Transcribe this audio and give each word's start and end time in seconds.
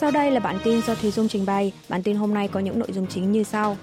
Sau 0.00 0.10
đây 0.10 0.30
là 0.30 0.40
bản 0.40 0.58
tin 0.64 0.82
do 0.82 0.94
Thùy 0.94 1.10
Dung 1.10 1.28
trình 1.28 1.46
bày. 1.46 1.72
Bản 1.88 2.02
tin 2.02 2.16
hôm 2.16 2.34
nay 2.34 2.48
có 2.48 2.60
những 2.60 2.78
nội 2.78 2.88
dung 2.92 3.06
chính 3.06 3.32
như 3.32 3.44
sau. 3.44 3.76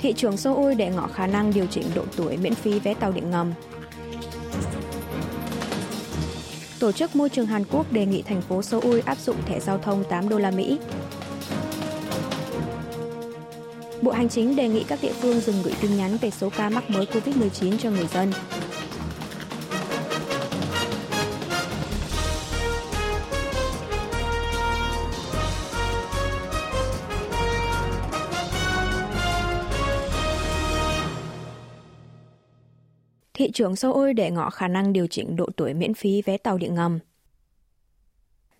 Thị 0.00 0.12
trường 0.16 0.36
Seoul 0.36 0.74
để 0.74 0.90
ngỏ 0.90 1.08
khả 1.14 1.26
năng 1.26 1.52
điều 1.52 1.66
chỉnh 1.66 1.84
độ 1.94 2.02
tuổi 2.16 2.36
miễn 2.36 2.54
phí 2.54 2.78
vé 2.78 2.94
tàu 2.94 3.12
điện 3.12 3.30
ngầm. 3.30 3.52
Tổ 6.78 6.92
chức 6.92 7.16
Môi 7.16 7.28
trường 7.28 7.46
Hàn 7.46 7.64
Quốc 7.64 7.92
đề 7.92 8.06
nghị 8.06 8.22
thành 8.22 8.40
phố 8.40 8.62
Seoul 8.62 9.00
áp 9.04 9.18
dụng 9.18 9.36
thẻ 9.46 9.60
giao 9.60 9.78
thông 9.78 10.04
8 10.04 10.28
đô 10.28 10.38
la 10.38 10.50
Mỹ. 10.50 10.78
Bộ 14.02 14.12
Hành 14.12 14.28
chính 14.28 14.56
đề 14.56 14.68
nghị 14.68 14.84
các 14.84 14.98
địa 15.02 15.12
phương 15.20 15.40
dừng 15.40 15.62
gửi 15.62 15.74
tin 15.80 15.96
nhắn 15.96 16.16
về 16.20 16.30
số 16.30 16.50
ca 16.56 16.68
mắc 16.68 16.90
mới 16.90 17.06
COVID-19 17.06 17.78
cho 17.78 17.90
người 17.90 18.06
dân. 18.06 18.32
Thị 33.44 33.50
trường 33.50 33.76
Seoul 33.76 34.12
để 34.12 34.30
ngỏ 34.30 34.50
khả 34.50 34.68
năng 34.68 34.92
điều 34.92 35.06
chỉnh 35.06 35.36
độ 35.36 35.46
tuổi 35.56 35.74
miễn 35.74 35.94
phí 35.94 36.22
vé 36.22 36.38
tàu 36.38 36.58
điện 36.58 36.74
ngầm. 36.74 36.98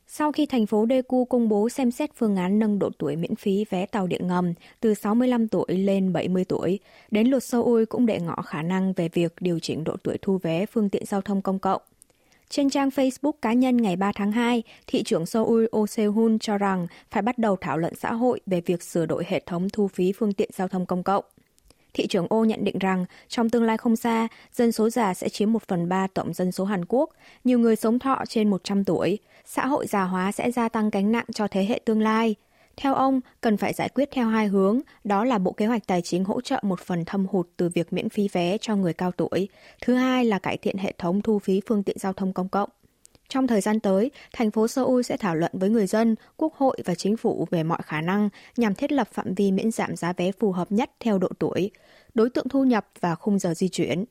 Sau 0.06 0.32
khi 0.32 0.46
thành 0.46 0.66
phố 0.66 0.86
Daegu 0.88 1.24
công 1.24 1.48
bố 1.48 1.68
xem 1.68 1.90
xét 1.90 2.10
phương 2.16 2.36
án 2.36 2.58
nâng 2.58 2.78
độ 2.78 2.90
tuổi 2.98 3.16
miễn 3.16 3.34
phí 3.36 3.64
vé 3.70 3.86
tàu 3.86 4.06
điện 4.06 4.26
ngầm 4.26 4.54
từ 4.80 4.94
65 4.94 5.48
tuổi 5.48 5.66
lên 5.68 6.12
70 6.12 6.44
tuổi, 6.44 6.78
đến 7.10 7.28
luật 7.28 7.44
Seoul 7.44 7.84
cũng 7.84 8.06
để 8.06 8.20
ngỏ 8.20 8.42
khả 8.42 8.62
năng 8.62 8.92
về 8.92 9.08
việc 9.08 9.34
điều 9.40 9.58
chỉnh 9.58 9.84
độ 9.84 9.96
tuổi 10.02 10.18
thu 10.22 10.38
vé 10.38 10.66
phương 10.66 10.88
tiện 10.88 11.04
giao 11.06 11.20
thông 11.20 11.42
công 11.42 11.58
cộng. 11.58 11.82
Trên 12.48 12.70
trang 12.70 12.88
Facebook 12.88 13.32
cá 13.42 13.52
nhân 13.52 13.76
ngày 13.76 13.96
3 13.96 14.12
tháng 14.14 14.32
2, 14.32 14.62
thị 14.86 15.02
trưởng 15.02 15.26
Seoul 15.26 15.64
Oh 15.76 15.90
Se-hun 15.90 16.38
cho 16.38 16.58
rằng 16.58 16.86
phải 17.10 17.22
bắt 17.22 17.38
đầu 17.38 17.56
thảo 17.60 17.78
luận 17.78 17.94
xã 17.94 18.12
hội 18.12 18.40
về 18.46 18.60
việc 18.60 18.82
sửa 18.82 19.06
đổi 19.06 19.24
hệ 19.28 19.40
thống 19.46 19.68
thu 19.72 19.88
phí 19.88 20.12
phương 20.12 20.32
tiện 20.32 20.50
giao 20.52 20.68
thông 20.68 20.86
công 20.86 21.02
cộng. 21.02 21.24
Thị 21.94 22.06
trưởng 22.06 22.26
Ô 22.30 22.44
nhận 22.44 22.64
định 22.64 22.78
rằng 22.78 23.04
trong 23.28 23.50
tương 23.50 23.64
lai 23.64 23.76
không 23.76 23.96
xa, 23.96 24.28
dân 24.52 24.72
số 24.72 24.90
già 24.90 25.14
sẽ 25.14 25.28
chiếm 25.28 25.52
1 25.52 25.62
phần 25.68 25.88
3 25.88 26.06
tổng 26.14 26.34
dân 26.34 26.52
số 26.52 26.64
Hàn 26.64 26.84
Quốc, 26.88 27.10
nhiều 27.44 27.58
người 27.58 27.76
sống 27.76 27.98
thọ 27.98 28.22
trên 28.28 28.50
100 28.50 28.84
tuổi. 28.84 29.18
Xã 29.44 29.66
hội 29.66 29.86
già 29.86 30.02
hóa 30.02 30.32
sẽ 30.32 30.50
gia 30.50 30.68
tăng 30.68 30.90
gánh 30.90 31.12
nặng 31.12 31.26
cho 31.34 31.48
thế 31.48 31.64
hệ 31.64 31.80
tương 31.84 32.00
lai. 32.02 32.34
Theo 32.76 32.94
ông, 32.94 33.20
cần 33.40 33.56
phải 33.56 33.72
giải 33.72 33.88
quyết 33.88 34.08
theo 34.12 34.26
hai 34.26 34.46
hướng, 34.46 34.80
đó 35.04 35.24
là 35.24 35.38
Bộ 35.38 35.52
Kế 35.52 35.66
hoạch 35.66 35.86
Tài 35.86 36.02
chính 36.02 36.24
hỗ 36.24 36.40
trợ 36.40 36.60
một 36.62 36.80
phần 36.80 37.04
thâm 37.04 37.26
hụt 37.26 37.48
từ 37.56 37.68
việc 37.68 37.92
miễn 37.92 38.08
phí 38.08 38.28
vé 38.32 38.58
cho 38.58 38.76
người 38.76 38.92
cao 38.92 39.12
tuổi. 39.12 39.48
Thứ 39.82 39.94
hai 39.94 40.24
là 40.24 40.38
cải 40.38 40.56
thiện 40.56 40.78
hệ 40.78 40.92
thống 40.98 41.22
thu 41.22 41.38
phí 41.38 41.60
phương 41.66 41.82
tiện 41.82 41.98
giao 41.98 42.12
thông 42.12 42.32
công 42.32 42.48
cộng. 42.48 42.70
Trong 43.28 43.46
thời 43.46 43.60
gian 43.60 43.80
tới, 43.80 44.10
thành 44.32 44.50
phố 44.50 44.68
Seoul 44.68 45.02
sẽ 45.02 45.16
thảo 45.16 45.34
luận 45.34 45.52
với 45.54 45.70
người 45.70 45.86
dân, 45.86 46.14
quốc 46.36 46.54
hội 46.54 46.78
và 46.84 46.94
chính 46.94 47.16
phủ 47.16 47.46
về 47.50 47.62
mọi 47.62 47.78
khả 47.84 48.00
năng 48.00 48.28
nhằm 48.56 48.74
thiết 48.74 48.92
lập 48.92 49.08
phạm 49.12 49.34
vi 49.34 49.52
miễn 49.52 49.70
giảm 49.70 49.96
giá 49.96 50.12
vé 50.12 50.32
phù 50.32 50.52
hợp 50.52 50.72
nhất 50.72 50.90
theo 51.00 51.18
độ 51.18 51.28
tuổi, 51.38 51.70
đối 52.14 52.30
tượng 52.30 52.48
thu 52.48 52.64
nhập 52.64 52.86
và 53.00 53.14
khung 53.14 53.38
giờ 53.38 53.54
di 53.54 53.68
chuyển. 53.68 54.04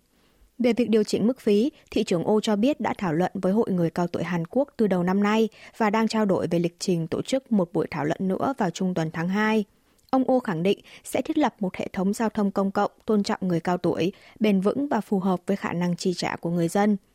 Về 0.60 0.74
việc 0.74 0.90
điều 0.90 1.04
chỉnh 1.04 1.28
mức 1.28 1.40
phí, 1.40 1.72
thị 1.92 2.04
trưởng 2.04 2.24
Ô 2.24 2.40
cho 2.42 2.56
biết 2.56 2.80
đã 2.80 2.94
thảo 2.98 3.14
luận 3.14 3.32
với 3.34 3.54
Hội 3.54 3.72
người 3.72 3.90
cao 3.90 4.08
tuổi 4.08 4.24
Hàn 4.24 4.48
Quốc 4.48 4.70
từ 4.78 4.88
đầu 4.88 5.04
năm 5.04 5.24
nay 5.24 5.50
và 5.78 5.90
đang 5.90 6.08
trao 6.08 6.26
đổi 6.26 6.48
về 6.48 6.60
lịch 6.60 6.76
trình 6.80 7.08
tổ 7.08 7.22
chức 7.22 7.52
một 7.52 7.74
buổi 7.74 7.88
thảo 7.92 8.06
luận 8.06 8.28
nữa 8.28 8.54
vào 8.58 8.70
trung 8.70 8.94
tuần 8.94 9.12
tháng 9.12 9.30
2. 9.30 9.64
Ông 10.10 10.24
Ô 10.28 10.40
khẳng 10.40 10.64
định 10.64 10.80
sẽ 11.04 11.22
thiết 11.22 11.38
lập 11.38 11.56
một 11.60 11.76
hệ 11.76 11.88
thống 11.94 12.14
giao 12.14 12.30
thông 12.30 12.52
công 12.52 12.72
cộng 12.72 12.92
tôn 13.06 13.24
trọng 13.24 13.40
người 13.42 13.60
cao 13.60 13.78
tuổi, 13.78 14.12
bền 14.40 14.62
vững 14.62 14.88
và 14.88 15.02
phù 15.02 15.20
hợp 15.20 15.40
với 15.46 15.58
khả 15.58 15.74
năng 15.74 15.96
chi 15.96 16.14
trả 16.14 16.36
của 16.36 16.50
người 16.50 16.68
dân– 16.68 16.98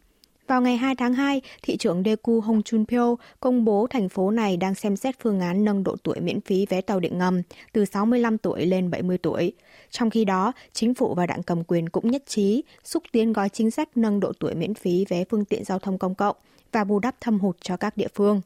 vào 0.49 0.63
ngày 0.63 0.77
2 0.77 0.95
tháng 0.95 1.15
2, 1.15 1.41
thị 1.63 1.77
trưởng 1.77 2.03
Daegu 2.05 2.41
Hong 2.41 2.63
Chun 2.63 2.85
Pyo 2.87 3.17
công 3.41 3.65
bố 3.65 3.87
thành 3.91 4.09
phố 4.09 4.31
này 4.31 4.57
đang 4.57 4.75
xem 4.75 4.97
xét 4.97 5.21
phương 5.21 5.41
án 5.41 5.65
nâng 5.65 5.85
độ 5.85 5.97
tuổi 6.03 6.21
miễn 6.21 6.41
phí 6.41 6.67
vé 6.67 6.81
tàu 6.81 7.01
điện 7.01 7.19
ngầm 7.19 7.43
từ 7.73 7.85
65 7.85 8.39
tuổi 8.39 8.67
lên 8.67 8.91
70 8.91 9.19
tuổi. 9.19 9.53
Trong 9.91 10.11
khi 10.11 10.25
đó, 10.25 10.53
chính 10.73 10.95
phủ 10.95 11.15
và 11.15 11.27
đảng 11.27 11.43
cầm 11.43 11.65
quyền 11.65 11.89
cũng 11.89 12.11
nhất 12.11 12.23
trí 12.27 12.65
xúc 12.85 13.03
tiến 13.13 13.33
gói 13.33 13.49
chính 13.49 13.71
sách 13.71 13.97
nâng 13.97 14.21
độ 14.21 14.33
tuổi 14.41 14.55
miễn 14.55 14.75
phí 14.75 15.05
vé 15.09 15.25
phương 15.31 15.45
tiện 15.45 15.65
giao 15.65 15.79
thông 15.79 15.99
công 15.99 16.15
cộng 16.15 16.37
và 16.73 16.85
bù 16.85 16.99
đắp 16.99 17.21
thâm 17.21 17.41
hụt 17.41 17.57
cho 17.61 17.77
các 17.77 17.97
địa 17.97 18.09
phương. 18.15 18.41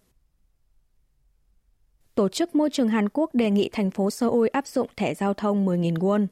Tổ 2.15 2.28
chức 2.28 2.54
Môi 2.54 2.71
trường 2.71 2.88
Hàn 2.88 3.09
Quốc 3.09 3.34
đề 3.34 3.50
nghị 3.50 3.69
thành 3.72 3.91
phố 3.91 4.10
Seoul 4.10 4.48
áp 4.53 4.66
dụng 4.66 4.88
thẻ 4.97 5.15
giao 5.15 5.34
thông 5.34 5.66
10.000 5.66 5.94
won. 5.94 6.27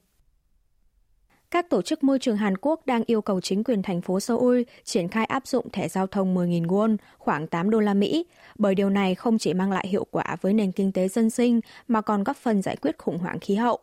Các 1.50 1.70
tổ 1.70 1.82
chức 1.82 2.04
môi 2.04 2.18
trường 2.18 2.36
Hàn 2.36 2.56
Quốc 2.56 2.86
đang 2.86 3.02
yêu 3.06 3.22
cầu 3.22 3.40
chính 3.40 3.64
quyền 3.64 3.82
thành 3.82 4.00
phố 4.00 4.20
Seoul 4.20 4.62
triển 4.84 5.08
khai 5.08 5.24
áp 5.24 5.46
dụng 5.46 5.70
thẻ 5.70 5.88
giao 5.88 6.06
thông 6.06 6.36
10.000 6.36 6.66
won, 6.66 6.96
khoảng 7.18 7.46
8 7.46 7.70
đô 7.70 7.80
la 7.80 7.94
Mỹ, 7.94 8.26
bởi 8.58 8.74
điều 8.74 8.90
này 8.90 9.14
không 9.14 9.38
chỉ 9.38 9.54
mang 9.54 9.72
lại 9.72 9.86
hiệu 9.88 10.06
quả 10.10 10.36
với 10.40 10.52
nền 10.52 10.72
kinh 10.72 10.92
tế 10.92 11.08
dân 11.08 11.30
sinh 11.30 11.60
mà 11.88 12.00
còn 12.00 12.24
góp 12.24 12.36
phần 12.36 12.62
giải 12.62 12.76
quyết 12.76 12.98
khủng 12.98 13.18
hoảng 13.18 13.38
khí 13.40 13.54
hậu. 13.54 13.78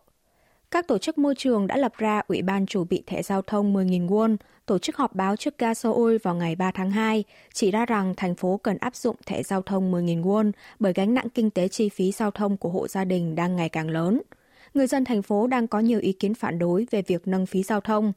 Các 0.71 0.87
tổ 0.87 0.97
chức 0.97 1.17
môi 1.17 1.35
trường 1.35 1.67
đã 1.67 1.77
lập 1.77 1.93
ra 1.97 2.21
Ủy 2.27 2.41
ban 2.41 2.65
chủ 2.65 2.83
bị 2.83 3.03
thẻ 3.07 3.23
giao 3.23 3.41
thông 3.41 3.73
10.000 3.73 4.07
won, 4.07 4.37
tổ 4.65 4.77
chức 4.77 4.97
họp 4.97 5.15
báo 5.15 5.35
trước 5.35 5.57
ga 5.57 5.73
Seoul 5.73 6.17
vào 6.23 6.35
ngày 6.35 6.55
3 6.55 6.71
tháng 6.71 6.91
2, 6.91 7.23
chỉ 7.53 7.71
ra 7.71 7.85
rằng 7.85 8.13
thành 8.17 8.35
phố 8.35 8.59
cần 8.63 8.77
áp 8.77 8.95
dụng 8.95 9.15
thẻ 9.25 9.43
giao 9.43 9.61
thông 9.61 9.91
10.000 9.91 10.23
won 10.23 10.51
bởi 10.79 10.93
gánh 10.93 11.13
nặng 11.13 11.29
kinh 11.29 11.49
tế 11.49 11.67
chi 11.67 11.89
phí 11.89 12.11
giao 12.11 12.31
thông 12.31 12.57
của 12.57 12.69
hộ 12.69 12.87
gia 12.87 13.05
đình 13.05 13.35
đang 13.35 13.55
ngày 13.55 13.69
càng 13.69 13.89
lớn– 13.89 14.21
người 14.77 14.87
dân 14.87 15.05
thành 15.05 15.21
phố 15.21 15.47
đang 15.47 15.67
có 15.67 15.79
nhiều 15.79 15.99
ý 15.99 16.11
kiến 16.13 16.33
phản 16.33 16.59
đối 16.59 16.87
về 16.91 17.01
việc 17.01 17.27
nâng 17.27 17.45
phí 17.45 17.63
giao 17.63 17.81
thông. 17.81 18.13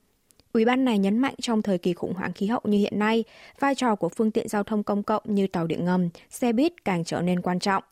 Ủy 0.53 0.65
ban 0.65 0.85
này 0.85 0.99
nhấn 0.99 1.19
mạnh 1.19 1.35
trong 1.41 1.63
thời 1.63 1.79
kỳ 1.79 1.93
khủng 1.93 2.15
hoảng 2.15 2.33
khí 2.33 2.47
hậu 2.47 2.61
như 2.65 2.79
hiện 2.79 2.99
nay, 2.99 3.25
vai 3.61 3.75
trò 3.75 3.95
của 3.95 4.09
phương 4.09 4.31
tiện 4.31 4.49
giao 4.49 4.63
thông 4.63 4.83
công 4.83 5.03
cộng 5.03 5.23
như 5.27 5.47
tàu 5.47 5.67
điện 5.67 5.85
ngầm, 5.85 6.09
xe 6.31 6.53
buýt 6.53 6.85
càng 6.85 7.05
trở 7.05 7.21
nên 7.21 7.41
quan 7.41 7.59
trọng. 7.59 7.85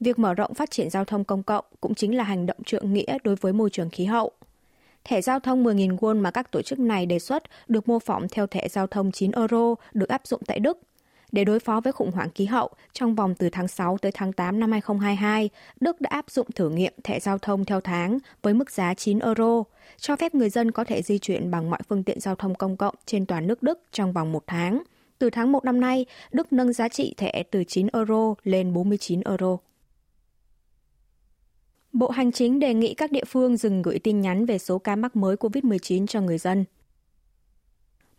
Việc 0.00 0.18
mở 0.18 0.34
rộng 0.34 0.54
phát 0.54 0.70
triển 0.70 0.90
giao 0.90 1.04
thông 1.04 1.24
công 1.24 1.42
cộng 1.42 1.64
cũng 1.80 1.94
chính 1.94 2.16
là 2.16 2.24
hành 2.24 2.46
động 2.46 2.62
trượng 2.66 2.92
nghĩa 2.92 3.18
đối 3.24 3.36
với 3.36 3.52
môi 3.52 3.70
trường 3.70 3.90
khí 3.90 4.04
hậu. 4.04 4.30
Thẻ 5.04 5.22
giao 5.22 5.40
thông 5.40 5.64
10.000 5.64 5.96
won 5.96 6.20
mà 6.20 6.30
các 6.30 6.52
tổ 6.52 6.62
chức 6.62 6.78
này 6.78 7.06
đề 7.06 7.18
xuất 7.18 7.42
được 7.68 7.88
mô 7.88 7.98
phỏng 7.98 8.28
theo 8.28 8.46
thẻ 8.46 8.68
giao 8.68 8.86
thông 8.86 9.12
9 9.12 9.30
euro 9.30 9.74
được 9.92 10.08
áp 10.08 10.26
dụng 10.26 10.40
tại 10.46 10.58
Đức– 10.58 10.78
để 11.32 11.44
đối 11.44 11.60
phó 11.60 11.80
với 11.80 11.92
khủng 11.92 12.10
hoảng 12.10 12.30
khí 12.34 12.44
hậu, 12.44 12.70
trong 12.92 13.14
vòng 13.14 13.34
từ 13.34 13.48
tháng 13.50 13.68
6 13.68 13.98
tới 13.98 14.12
tháng 14.12 14.32
8 14.32 14.60
năm 14.60 14.72
2022, 14.72 15.50
Đức 15.80 16.00
đã 16.00 16.10
áp 16.10 16.30
dụng 16.30 16.46
thử 16.54 16.70
nghiệm 16.70 16.92
thẻ 17.04 17.20
giao 17.20 17.38
thông 17.38 17.64
theo 17.64 17.80
tháng 17.80 18.18
với 18.42 18.54
mức 18.54 18.70
giá 18.70 18.94
9 18.94 19.18
euro, 19.18 19.62
cho 19.96 20.16
phép 20.16 20.34
người 20.34 20.50
dân 20.50 20.70
có 20.70 20.84
thể 20.84 21.02
di 21.02 21.18
chuyển 21.18 21.50
bằng 21.50 21.70
mọi 21.70 21.80
phương 21.88 22.02
tiện 22.02 22.20
giao 22.20 22.34
thông 22.34 22.54
công 22.54 22.76
cộng 22.76 22.94
trên 23.06 23.26
toàn 23.26 23.46
nước 23.46 23.62
Đức 23.62 23.80
trong 23.92 24.12
vòng 24.12 24.32
một 24.32 24.44
tháng. 24.46 24.82
Từ 25.18 25.30
tháng 25.30 25.52
1 25.52 25.64
năm 25.64 25.80
nay, 25.80 26.06
Đức 26.32 26.52
nâng 26.52 26.72
giá 26.72 26.88
trị 26.88 27.14
thẻ 27.16 27.42
từ 27.50 27.64
9 27.64 27.86
euro 27.92 28.34
lên 28.44 28.72
49 28.72 29.20
euro. 29.20 29.56
Bộ 31.92 32.10
Hành 32.10 32.32
chính 32.32 32.58
đề 32.58 32.74
nghị 32.74 32.94
các 32.94 33.12
địa 33.12 33.24
phương 33.26 33.56
dừng 33.56 33.82
gửi 33.82 33.98
tin 33.98 34.20
nhắn 34.20 34.46
về 34.46 34.58
số 34.58 34.78
ca 34.78 34.96
mắc 34.96 35.16
mới 35.16 35.36
COVID-19 35.36 36.06
cho 36.06 36.20
người 36.20 36.38
dân. 36.38 36.64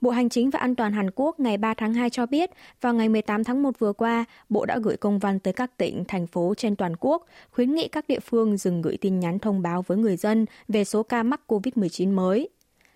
Bộ 0.01 0.09
Hành 0.09 0.29
chính 0.29 0.49
và 0.49 0.59
An 0.59 0.75
toàn 0.75 0.93
Hàn 0.93 1.11
Quốc 1.15 1.39
ngày 1.39 1.57
3 1.57 1.73
tháng 1.73 1.93
2 1.93 2.09
cho 2.09 2.25
biết, 2.25 2.49
vào 2.81 2.93
ngày 2.93 3.09
18 3.09 3.43
tháng 3.43 3.63
1 3.63 3.79
vừa 3.79 3.93
qua, 3.93 4.25
Bộ 4.49 4.65
đã 4.65 4.79
gửi 4.83 4.97
công 4.97 5.19
văn 5.19 5.39
tới 5.39 5.53
các 5.53 5.77
tỉnh, 5.77 6.03
thành 6.07 6.27
phố 6.27 6.53
trên 6.57 6.75
toàn 6.75 6.95
quốc, 6.99 7.25
khuyến 7.51 7.75
nghị 7.75 7.87
các 7.87 8.07
địa 8.07 8.19
phương 8.19 8.57
dừng 8.57 8.81
gửi 8.81 8.97
tin 9.01 9.19
nhắn 9.19 9.39
thông 9.39 9.61
báo 9.61 9.83
với 9.87 9.97
người 9.97 10.17
dân 10.17 10.45
về 10.67 10.83
số 10.83 11.03
ca 11.03 11.23
mắc 11.23 11.41
COVID-19 11.47 12.13
mới. 12.13 12.49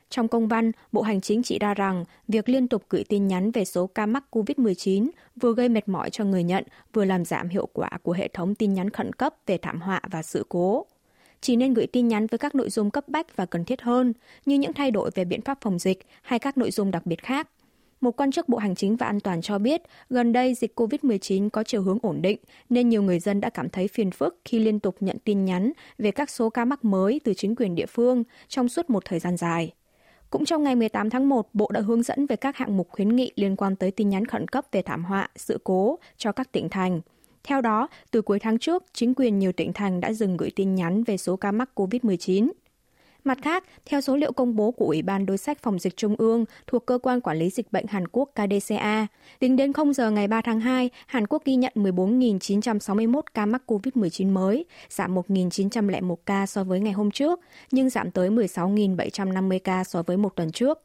Trong 0.09 0.27
công 0.27 0.47
văn, 0.47 0.71
Bộ 0.91 1.01
Hành 1.01 1.21
chính 1.21 1.43
chỉ 1.43 1.59
ra 1.59 1.73
rằng 1.73 2.05
việc 2.27 2.49
liên 2.49 2.67
tục 2.67 2.83
gửi 2.89 3.03
tin 3.09 3.27
nhắn 3.27 3.51
về 3.51 3.65
số 3.65 3.87
ca 3.87 4.05
mắc 4.05 4.23
COVID-19 4.31 5.09
vừa 5.41 5.53
gây 5.53 5.69
mệt 5.69 5.89
mỏi 5.89 6.09
cho 6.09 6.25
người 6.25 6.43
nhận, 6.43 6.63
vừa 6.93 7.05
làm 7.05 7.25
giảm 7.25 7.49
hiệu 7.49 7.67
quả 7.73 7.89
của 8.03 8.11
hệ 8.11 8.27
thống 8.27 8.55
tin 8.55 8.73
nhắn 8.73 8.89
khẩn 8.89 9.13
cấp 9.13 9.35
về 9.47 9.57
thảm 9.57 9.81
họa 9.81 10.01
và 10.11 10.23
sự 10.23 10.45
cố 10.49 10.85
chỉ 11.41 11.55
nên 11.55 11.73
gửi 11.73 11.87
tin 11.87 12.07
nhắn 12.07 12.27
với 12.27 12.37
các 12.37 12.55
nội 12.55 12.69
dung 12.69 12.91
cấp 12.91 13.07
bách 13.07 13.35
và 13.35 13.45
cần 13.45 13.65
thiết 13.65 13.81
hơn, 13.81 14.13
như 14.45 14.57
những 14.57 14.73
thay 14.73 14.91
đổi 14.91 15.11
về 15.15 15.25
biện 15.25 15.41
pháp 15.41 15.57
phòng 15.61 15.79
dịch 15.79 16.05
hay 16.21 16.39
các 16.39 16.57
nội 16.57 16.71
dung 16.71 16.91
đặc 16.91 17.05
biệt 17.05 17.23
khác. 17.23 17.47
Một 18.01 18.11
quan 18.11 18.31
chức 18.31 18.49
Bộ 18.49 18.57
Hành 18.57 18.75
chính 18.75 18.95
và 18.95 19.05
An 19.05 19.19
toàn 19.19 19.41
cho 19.41 19.57
biết, 19.59 19.81
gần 20.09 20.33
đây 20.33 20.53
dịch 20.53 20.79
COVID-19 20.79 21.49
có 21.49 21.63
chiều 21.63 21.81
hướng 21.81 21.97
ổn 22.01 22.21
định, 22.21 22.39
nên 22.69 22.89
nhiều 22.89 23.03
người 23.03 23.19
dân 23.19 23.41
đã 23.41 23.49
cảm 23.49 23.69
thấy 23.69 23.87
phiền 23.87 24.11
phức 24.11 24.39
khi 24.45 24.59
liên 24.59 24.79
tục 24.79 24.95
nhận 24.99 25.17
tin 25.23 25.45
nhắn 25.45 25.71
về 25.97 26.11
các 26.11 26.29
số 26.29 26.49
ca 26.49 26.65
mắc 26.65 26.85
mới 26.85 27.21
từ 27.23 27.33
chính 27.33 27.55
quyền 27.55 27.75
địa 27.75 27.85
phương 27.85 28.23
trong 28.47 28.69
suốt 28.69 28.89
một 28.89 29.05
thời 29.05 29.19
gian 29.19 29.37
dài. 29.37 29.73
Cũng 30.29 30.45
trong 30.45 30.63
ngày 30.63 30.75
18 30.75 31.09
tháng 31.09 31.29
1, 31.29 31.49
Bộ 31.53 31.69
đã 31.73 31.79
hướng 31.79 32.03
dẫn 32.03 32.25
về 32.25 32.35
các 32.35 32.57
hạng 32.57 32.77
mục 32.77 32.89
khuyến 32.89 33.15
nghị 33.15 33.31
liên 33.35 33.55
quan 33.55 33.75
tới 33.75 33.91
tin 33.91 34.09
nhắn 34.09 34.25
khẩn 34.25 34.47
cấp 34.47 34.65
về 34.71 34.81
thảm 34.81 35.05
họa, 35.05 35.29
sự 35.35 35.59
cố 35.63 35.99
cho 36.17 36.31
các 36.31 36.51
tỉnh 36.51 36.69
thành. 36.69 37.01
Theo 37.43 37.61
đó, 37.61 37.87
từ 38.11 38.21
cuối 38.21 38.39
tháng 38.39 38.59
trước, 38.59 38.83
chính 38.93 39.13
quyền 39.13 39.39
nhiều 39.39 39.51
tỉnh 39.51 39.73
thành 39.73 39.99
đã 39.99 40.13
dừng 40.13 40.37
gửi 40.37 40.51
tin 40.55 40.75
nhắn 40.75 41.03
về 41.03 41.17
số 41.17 41.35
ca 41.35 41.51
mắc 41.51 41.69
COVID-19. 41.75 42.51
Mặt 43.23 43.37
khác, 43.41 43.63
theo 43.85 44.01
số 44.01 44.15
liệu 44.15 44.31
công 44.31 44.55
bố 44.55 44.71
của 44.71 44.85
Ủy 44.85 45.01
ban 45.01 45.25
Đối 45.25 45.37
sách 45.37 45.59
Phòng 45.61 45.79
dịch 45.79 45.97
Trung 45.97 46.15
ương 46.17 46.45
thuộc 46.67 46.85
Cơ 46.85 46.97
quan 46.97 47.21
Quản 47.21 47.37
lý 47.37 47.49
Dịch 47.49 47.71
bệnh 47.71 47.87
Hàn 47.87 48.07
Quốc 48.11 48.29
KDCA, 48.35 49.07
tính 49.39 49.55
đến 49.55 49.73
0 49.73 49.93
giờ 49.93 50.11
ngày 50.11 50.27
3 50.27 50.41
tháng 50.41 50.59
2, 50.59 50.89
Hàn 51.05 51.27
Quốc 51.27 51.45
ghi 51.45 51.55
nhận 51.55 51.73
14.961 51.75 53.21
ca 53.33 53.45
mắc 53.45 53.61
COVID-19 53.67 54.31
mới, 54.31 54.65
giảm 54.89 55.15
1.901 55.15 56.15
ca 56.25 56.45
so 56.45 56.63
với 56.63 56.79
ngày 56.79 56.93
hôm 56.93 57.11
trước, 57.11 57.39
nhưng 57.71 57.89
giảm 57.89 58.11
tới 58.11 58.29
16.750 58.29 59.59
ca 59.63 59.83
so 59.83 60.03
với 60.03 60.17
một 60.17 60.35
tuần 60.35 60.51
trước. 60.51 60.79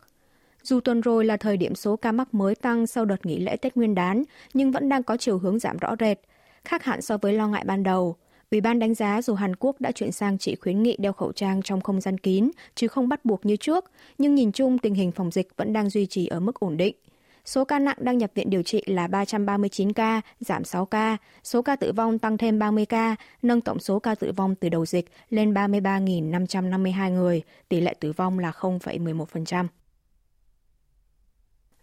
Dù 0.63 0.81
tuần 0.81 1.01
rồi 1.01 1.25
là 1.25 1.37
thời 1.37 1.57
điểm 1.57 1.75
số 1.75 1.97
ca 1.97 2.13
mắc 2.13 2.35
mới 2.35 2.55
tăng 2.55 2.87
sau 2.87 3.05
đợt 3.05 3.27
nghỉ 3.27 3.39
lễ 3.39 3.57
Tết 3.57 3.77
Nguyên 3.77 3.95
đán, 3.95 4.23
nhưng 4.55 4.73
vẫn 4.73 4.89
đang 4.89 5.03
có 5.03 5.17
chiều 5.17 5.39
hướng 5.39 5.59
giảm 5.59 5.77
rõ 5.79 5.97
rệt, 6.01 6.19
khác 6.67 6.85
hẳn 6.85 7.03
so 7.03 7.19
với 7.19 7.33
lo 7.33 7.49
ngại 7.49 7.65
ban 7.67 7.83
đầu. 7.83 8.17
Ủy 8.51 8.61
ban 8.61 8.79
đánh 8.79 8.95
giá 8.95 9.23
dù 9.23 9.35
Hàn 9.35 9.57
Quốc 9.57 9.81
đã 9.81 9.93
chuyển 9.93 10.13
sang 10.13 10.39
chỉ 10.39 10.57
khuyến 10.57 10.83
nghị 10.83 10.97
đeo 10.99 11.13
khẩu 11.13 11.33
trang 11.33 11.63
trong 11.63 11.81
không 11.81 12.01
gian 12.01 12.19
kín, 12.19 12.51
chứ 12.75 12.89
không 12.89 13.09
bắt 13.09 13.25
buộc 13.25 13.47
như 13.47 13.57
trước, 13.57 13.91
nhưng 14.19 14.35
nhìn 14.35 14.53
chung 14.53 14.79
tình 14.79 14.95
hình 14.95 15.13
phòng 15.13 15.31
dịch 15.31 15.49
vẫn 15.57 15.73
đang 15.73 15.91
duy 15.91 16.07
trì 16.07 16.27
ở 16.27 16.41
mức 16.41 16.61
ổn 16.61 16.77
định. 16.77 16.97
Số 17.45 17.65
ca 17.65 17.79
nặng 17.79 17.97
đang 18.01 18.19
nhập 18.19 18.31
viện 18.35 18.51
điều 18.51 18.63
trị 18.63 18.83
là 18.87 19.07
339 19.07 19.93
ca, 19.93 20.21
giảm 20.41 20.65
6 20.65 20.87
ca. 20.87 21.17
Số 21.45 21.63
ca 21.63 21.77
tử 21.77 21.93
vong 21.93 22.19
tăng 22.19 22.39
thêm 22.39 22.59
30 22.59 22.87
ca, 22.87 23.17
nâng 23.43 23.61
tổng 23.61 23.79
số 23.79 23.99
ca 23.99 24.15
tử 24.15 24.33
vong 24.37 24.55
từ 24.55 24.69
đầu 24.69 24.87
dịch 24.87 25.11
lên 25.31 25.55
33.552 25.55 27.11
người, 27.11 27.43
tỷ 27.69 27.81
lệ 27.81 27.95
tử 28.01 28.13
vong 28.13 28.39
là 28.39 28.51
0,11%. 28.51 29.67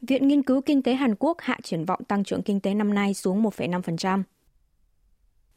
Viện 0.01 0.27
Nghiên 0.27 0.43
cứu 0.43 0.61
Kinh 0.61 0.83
tế 0.83 0.93
Hàn 0.93 1.15
Quốc 1.15 1.37
hạ 1.41 1.57
triển 1.63 1.85
vọng 1.85 2.03
tăng 2.03 2.23
trưởng 2.23 2.41
kinh 2.41 2.59
tế 2.59 2.73
năm 2.73 2.93
nay 2.93 3.13
xuống 3.13 3.43
1,5%. 3.43 4.23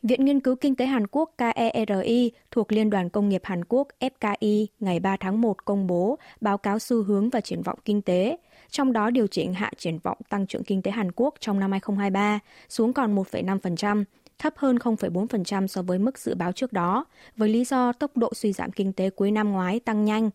Viện 0.08 0.25
Nghiên 0.25 0.41
cứu 0.41 0.56
Kinh 0.56 0.76
tế 0.76 0.87
Hàn 0.87 1.06
Quốc 1.06 1.31
KERI 1.38 2.32
thuộc 2.50 2.73
Liên 2.73 2.91
đoàn 2.91 3.11
Công 3.11 3.29
nghiệp 3.29 3.41
Hàn 3.44 3.64
Quốc 3.64 3.88
FKI 4.00 4.67
ngày 4.81 5.00
3 5.00 5.17
tháng 5.17 5.41
1 5.41 5.64
công 5.64 5.87
bố 5.87 6.19
báo 6.41 6.58
cáo 6.58 6.79
xu 6.79 7.03
hướng 7.03 7.31
và 7.31 7.41
triển 7.41 7.62
vọng 7.62 7.79
kinh 7.85 8.03
tế, 8.03 8.37
trong 8.70 8.93
đó 8.93 9.11
điều 9.11 9.26
chỉnh 9.26 9.55
hạ 9.55 9.70
triển 9.76 9.99
vọng 9.99 10.19
tăng 10.29 10.47
trưởng 10.47 10.64
kinh 10.64 10.82
tế 10.82 10.91
Hàn 10.91 11.12
Quốc 11.12 11.35
trong 11.41 11.61
năm 11.61 11.70
2023 11.70 12.38
xuống 12.69 12.93
còn 12.93 13.17
1,5%, 13.17 14.05
thấp 14.38 14.55
hơn 14.56 14.76
0,4% 14.76 15.67
so 15.67 15.82
với 15.82 15.99
mức 15.99 16.19
dự 16.19 16.35
báo 16.35 16.53
trước 16.53 16.73
đó, 16.73 17.05
với 17.37 17.49
lý 17.49 17.64
do 17.64 17.93
tốc 17.93 18.17
độ 18.17 18.35
suy 18.35 18.53
giảm 18.53 18.73
kinh 18.73 18.93
tế 18.93 19.11
cuối 19.11 19.31
năm 19.31 19.53
ngoái 19.53 19.81
tăng 19.81 20.05
nhanh 20.05 20.31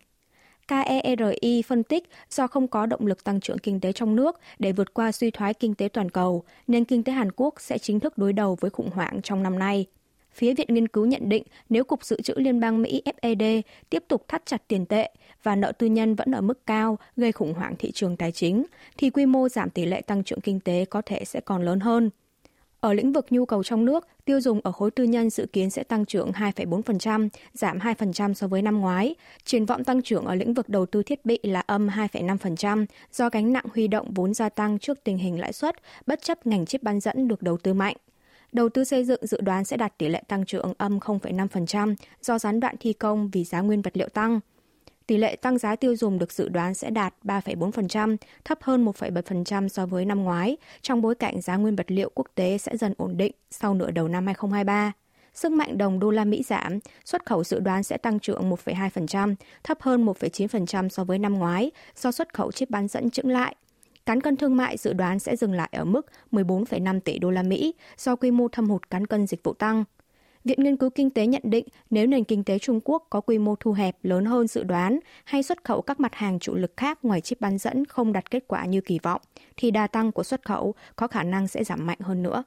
KERI 0.71 1.61
phân 1.61 1.83
tích 1.83 2.09
do 2.29 2.47
không 2.47 2.67
có 2.67 2.85
động 2.85 3.07
lực 3.07 3.23
tăng 3.23 3.39
trưởng 3.39 3.57
kinh 3.57 3.79
tế 3.79 3.91
trong 3.91 4.15
nước 4.15 4.39
để 4.59 4.71
vượt 4.71 4.93
qua 4.93 5.11
suy 5.11 5.31
thoái 5.31 5.53
kinh 5.53 5.75
tế 5.75 5.87
toàn 5.87 6.09
cầu, 6.09 6.43
nên 6.67 6.85
kinh 6.85 7.03
tế 7.03 7.13
Hàn 7.13 7.31
Quốc 7.31 7.55
sẽ 7.57 7.77
chính 7.77 7.99
thức 7.99 8.17
đối 8.17 8.33
đầu 8.33 8.57
với 8.59 8.71
khủng 8.71 8.89
hoảng 8.89 9.21
trong 9.21 9.43
năm 9.43 9.59
nay. 9.59 9.85
Phía 10.33 10.53
Viện 10.53 10.67
Nghiên 10.69 10.87
cứu 10.87 11.05
nhận 11.05 11.29
định 11.29 11.43
nếu 11.69 11.83
Cục 11.83 12.03
Dự 12.05 12.21
trữ 12.21 12.33
Liên 12.37 12.59
bang 12.59 12.81
Mỹ 12.81 13.01
FED 13.05 13.61
tiếp 13.89 14.03
tục 14.07 14.25
thắt 14.27 14.45
chặt 14.45 14.61
tiền 14.67 14.85
tệ 14.85 15.11
và 15.43 15.55
nợ 15.55 15.71
tư 15.71 15.87
nhân 15.87 16.15
vẫn 16.15 16.31
ở 16.31 16.41
mức 16.41 16.65
cao 16.65 16.97
gây 17.15 17.31
khủng 17.31 17.53
hoảng 17.53 17.75
thị 17.79 17.91
trường 17.91 18.17
tài 18.17 18.31
chính, 18.31 18.65
thì 18.97 19.09
quy 19.09 19.25
mô 19.25 19.49
giảm 19.49 19.69
tỷ 19.69 19.85
lệ 19.85 20.01
tăng 20.01 20.23
trưởng 20.23 20.41
kinh 20.41 20.59
tế 20.59 20.85
có 20.85 21.01
thể 21.05 21.25
sẽ 21.25 21.39
còn 21.39 21.61
lớn 21.61 21.79
hơn. 21.79 22.09
Ở 22.81 22.93
lĩnh 22.93 23.13
vực 23.13 23.25
nhu 23.29 23.45
cầu 23.45 23.63
trong 23.63 23.85
nước, 23.85 24.07
tiêu 24.25 24.41
dùng 24.41 24.61
ở 24.63 24.71
khối 24.71 24.91
tư 24.91 25.03
nhân 25.03 25.29
dự 25.29 25.45
kiến 25.53 25.69
sẽ 25.69 25.83
tăng 25.83 26.05
trưởng 26.05 26.31
2,4%, 26.31 27.29
giảm 27.53 27.79
2% 27.79 28.33
so 28.33 28.47
với 28.47 28.61
năm 28.61 28.79
ngoái. 28.79 29.15
Triển 29.43 29.65
vọng 29.65 29.83
tăng 29.83 30.01
trưởng 30.01 30.25
ở 30.25 30.35
lĩnh 30.35 30.53
vực 30.53 30.69
đầu 30.69 30.85
tư 30.85 31.03
thiết 31.03 31.25
bị 31.25 31.39
là 31.43 31.59
âm 31.59 31.87
2,5% 31.87 32.85
do 33.11 33.29
gánh 33.29 33.53
nặng 33.53 33.65
huy 33.73 33.87
động 33.87 34.13
vốn 34.13 34.33
gia 34.33 34.49
tăng 34.49 34.79
trước 34.79 35.03
tình 35.03 35.17
hình 35.17 35.39
lãi 35.39 35.53
suất, 35.53 35.75
bất 36.05 36.21
chấp 36.21 36.47
ngành 36.47 36.65
chip 36.65 36.83
bán 36.83 36.99
dẫn 36.99 37.27
được 37.27 37.41
đầu 37.41 37.57
tư 37.57 37.73
mạnh. 37.73 37.95
Đầu 38.51 38.69
tư 38.69 38.83
xây 38.83 39.03
dựng 39.03 39.27
dự 39.27 39.41
đoán 39.41 39.65
sẽ 39.65 39.77
đạt 39.77 39.97
tỷ 39.97 40.07
lệ 40.07 40.23
tăng 40.27 40.45
trưởng 40.45 40.73
âm 40.77 40.99
0,5% 40.99 41.95
do 42.21 42.39
gián 42.39 42.59
đoạn 42.59 42.75
thi 42.79 42.93
công 42.93 43.29
vì 43.29 43.43
giá 43.43 43.61
nguyên 43.61 43.81
vật 43.81 43.97
liệu 43.97 44.09
tăng 44.09 44.39
tỷ 45.11 45.17
lệ 45.17 45.35
tăng 45.35 45.57
giá 45.57 45.75
tiêu 45.75 45.95
dùng 45.95 46.19
được 46.19 46.31
dự 46.31 46.49
đoán 46.49 46.73
sẽ 46.73 46.89
đạt 46.89 47.13
3,4%, 47.23 48.17
thấp 48.45 48.57
hơn 48.61 48.85
1,7% 48.85 49.67
so 49.67 49.85
với 49.85 50.05
năm 50.05 50.23
ngoái, 50.23 50.57
trong 50.81 51.01
bối 51.01 51.15
cảnh 51.15 51.41
giá 51.41 51.55
nguyên 51.55 51.75
vật 51.75 51.91
liệu 51.91 52.11
quốc 52.15 52.27
tế 52.35 52.57
sẽ 52.57 52.77
dần 52.77 52.93
ổn 52.97 53.17
định 53.17 53.31
sau 53.49 53.73
nửa 53.73 53.91
đầu 53.91 54.07
năm 54.07 54.25
2023. 54.25 54.91
Sức 55.33 55.51
mạnh 55.51 55.77
đồng 55.77 55.99
đô 55.99 56.11
la 56.11 56.25
Mỹ 56.25 56.43
giảm, 56.43 56.79
xuất 57.05 57.25
khẩu 57.25 57.43
dự 57.43 57.59
đoán 57.59 57.83
sẽ 57.83 57.97
tăng 57.97 58.19
trưởng 58.19 58.51
1,2%, 58.51 59.35
thấp 59.63 59.81
hơn 59.81 60.05
1,9% 60.05 60.89
so 60.89 61.03
với 61.03 61.19
năm 61.19 61.33
ngoái 61.33 61.71
do 61.95 62.11
xuất 62.11 62.33
khẩu 62.33 62.51
chip 62.51 62.69
bán 62.69 62.87
dẫn 62.87 63.09
chững 63.09 63.29
lại. 63.29 63.55
Cán 64.05 64.21
cân 64.21 64.37
thương 64.37 64.57
mại 64.57 64.77
dự 64.77 64.93
đoán 64.93 65.19
sẽ 65.19 65.35
dừng 65.35 65.53
lại 65.53 65.69
ở 65.71 65.85
mức 65.85 66.05
14,5 66.31 66.99
tỷ 66.99 67.19
đô 67.19 67.31
la 67.31 67.43
Mỹ 67.43 67.73
do 67.97 68.15
quy 68.15 68.31
mô 68.31 68.47
thâm 68.47 68.69
hụt 68.69 68.89
cán 68.89 69.07
cân 69.07 69.27
dịch 69.27 69.43
vụ 69.43 69.53
tăng. 69.53 69.83
Viện 70.43 70.63
Nghiên 70.63 70.77
cứu 70.77 70.89
Kinh 70.89 71.09
tế 71.09 71.27
nhận 71.27 71.41
định 71.45 71.65
nếu 71.89 72.07
nền 72.07 72.23
kinh 72.23 72.43
tế 72.43 72.59
Trung 72.59 72.79
Quốc 72.83 73.07
có 73.09 73.21
quy 73.21 73.37
mô 73.37 73.55
thu 73.55 73.73
hẹp 73.73 73.97
lớn 74.03 74.25
hơn 74.25 74.47
dự 74.47 74.63
đoán 74.63 74.99
hay 75.23 75.43
xuất 75.43 75.63
khẩu 75.63 75.81
các 75.81 75.99
mặt 75.99 76.15
hàng 76.15 76.39
chủ 76.39 76.55
lực 76.55 76.73
khác 76.77 76.99
ngoài 77.05 77.21
chip 77.21 77.41
bán 77.41 77.57
dẫn 77.57 77.85
không 77.85 78.13
đạt 78.13 78.31
kết 78.31 78.43
quả 78.47 78.65
như 78.65 78.81
kỳ 78.81 78.99
vọng, 78.99 79.21
thì 79.57 79.71
đà 79.71 79.87
tăng 79.87 80.11
của 80.11 80.23
xuất 80.23 80.45
khẩu 80.45 80.75
có 80.95 81.07
khả 81.07 81.23
năng 81.23 81.47
sẽ 81.47 81.63
giảm 81.63 81.87
mạnh 81.87 81.99
hơn 81.99 82.23
nữa. 82.23 82.43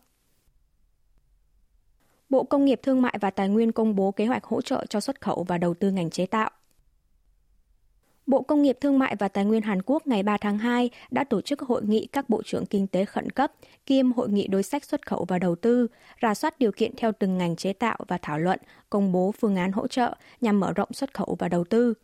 Bộ 2.29 2.45
Công 2.45 2.65
nghiệp 2.65 2.81
Thương 2.83 3.03
mại 3.03 3.19
và 3.21 3.31
Tài 3.31 3.49
nguyên 3.49 3.73
công 3.73 3.97
bố 3.97 4.13
kế 4.13 4.27
hoạch 4.27 4.45
hỗ 4.45 4.61
trợ 4.61 4.87
cho 4.89 5.01
xuất 5.01 5.21
khẩu 5.21 5.45
và 5.49 5.59
đầu 5.59 5.75
tư 5.75 5.91
ngành 5.91 6.11
chế 6.11 6.27
tạo. 6.27 6.51
Bộ 8.27 8.43
Công 8.43 8.63
nghiệp 8.63 8.79
Thương 8.81 8.99
mại 8.99 9.17
và 9.17 9.29
Tài 9.29 9.45
nguyên 9.45 9.63
Hàn 9.63 9.83
Quốc 9.87 10.07
ngày 10.07 10.23
3 10.23 10.37
tháng 10.37 10.59
2 10.59 10.91
đã 11.11 11.25
tổ 11.25 11.41
chức 11.41 11.61
hội 11.61 11.83
nghị 11.85 12.07
các 12.07 12.29
bộ 12.29 12.43
trưởng 12.43 12.67
kinh 12.67 12.87
tế 12.87 13.05
khẩn 13.05 13.31
cấp 13.31 13.53
kiêm 13.87 14.13
hội 14.13 14.29
nghị 14.29 14.47
đối 14.47 14.63
sách 14.63 14.85
xuất 14.85 15.07
khẩu 15.07 15.25
và 15.29 15.39
đầu 15.39 15.55
tư, 15.55 15.87
rà 16.23 16.35
soát 16.35 16.59
điều 16.59 16.73
kiện 16.73 16.97
theo 16.97 17.13
từng 17.13 17.39
ngành 17.39 17.57
chế 17.57 17.73
tạo 17.73 17.97
và 18.09 18.19
thảo 18.23 18.39
luận, 18.39 18.61
công 18.91 19.13
bố 19.13 19.33
phương 19.41 19.57
án 19.57 19.73
hỗ 19.73 19.87
trợ 19.87 20.17
nhằm 20.41 20.61
mở 20.61 20.73
rộng 20.73 20.93
xuất 20.93 21.15
khẩu 21.15 21.37
và 21.39 21.49
đầu 21.49 21.65
tư. 21.65 21.95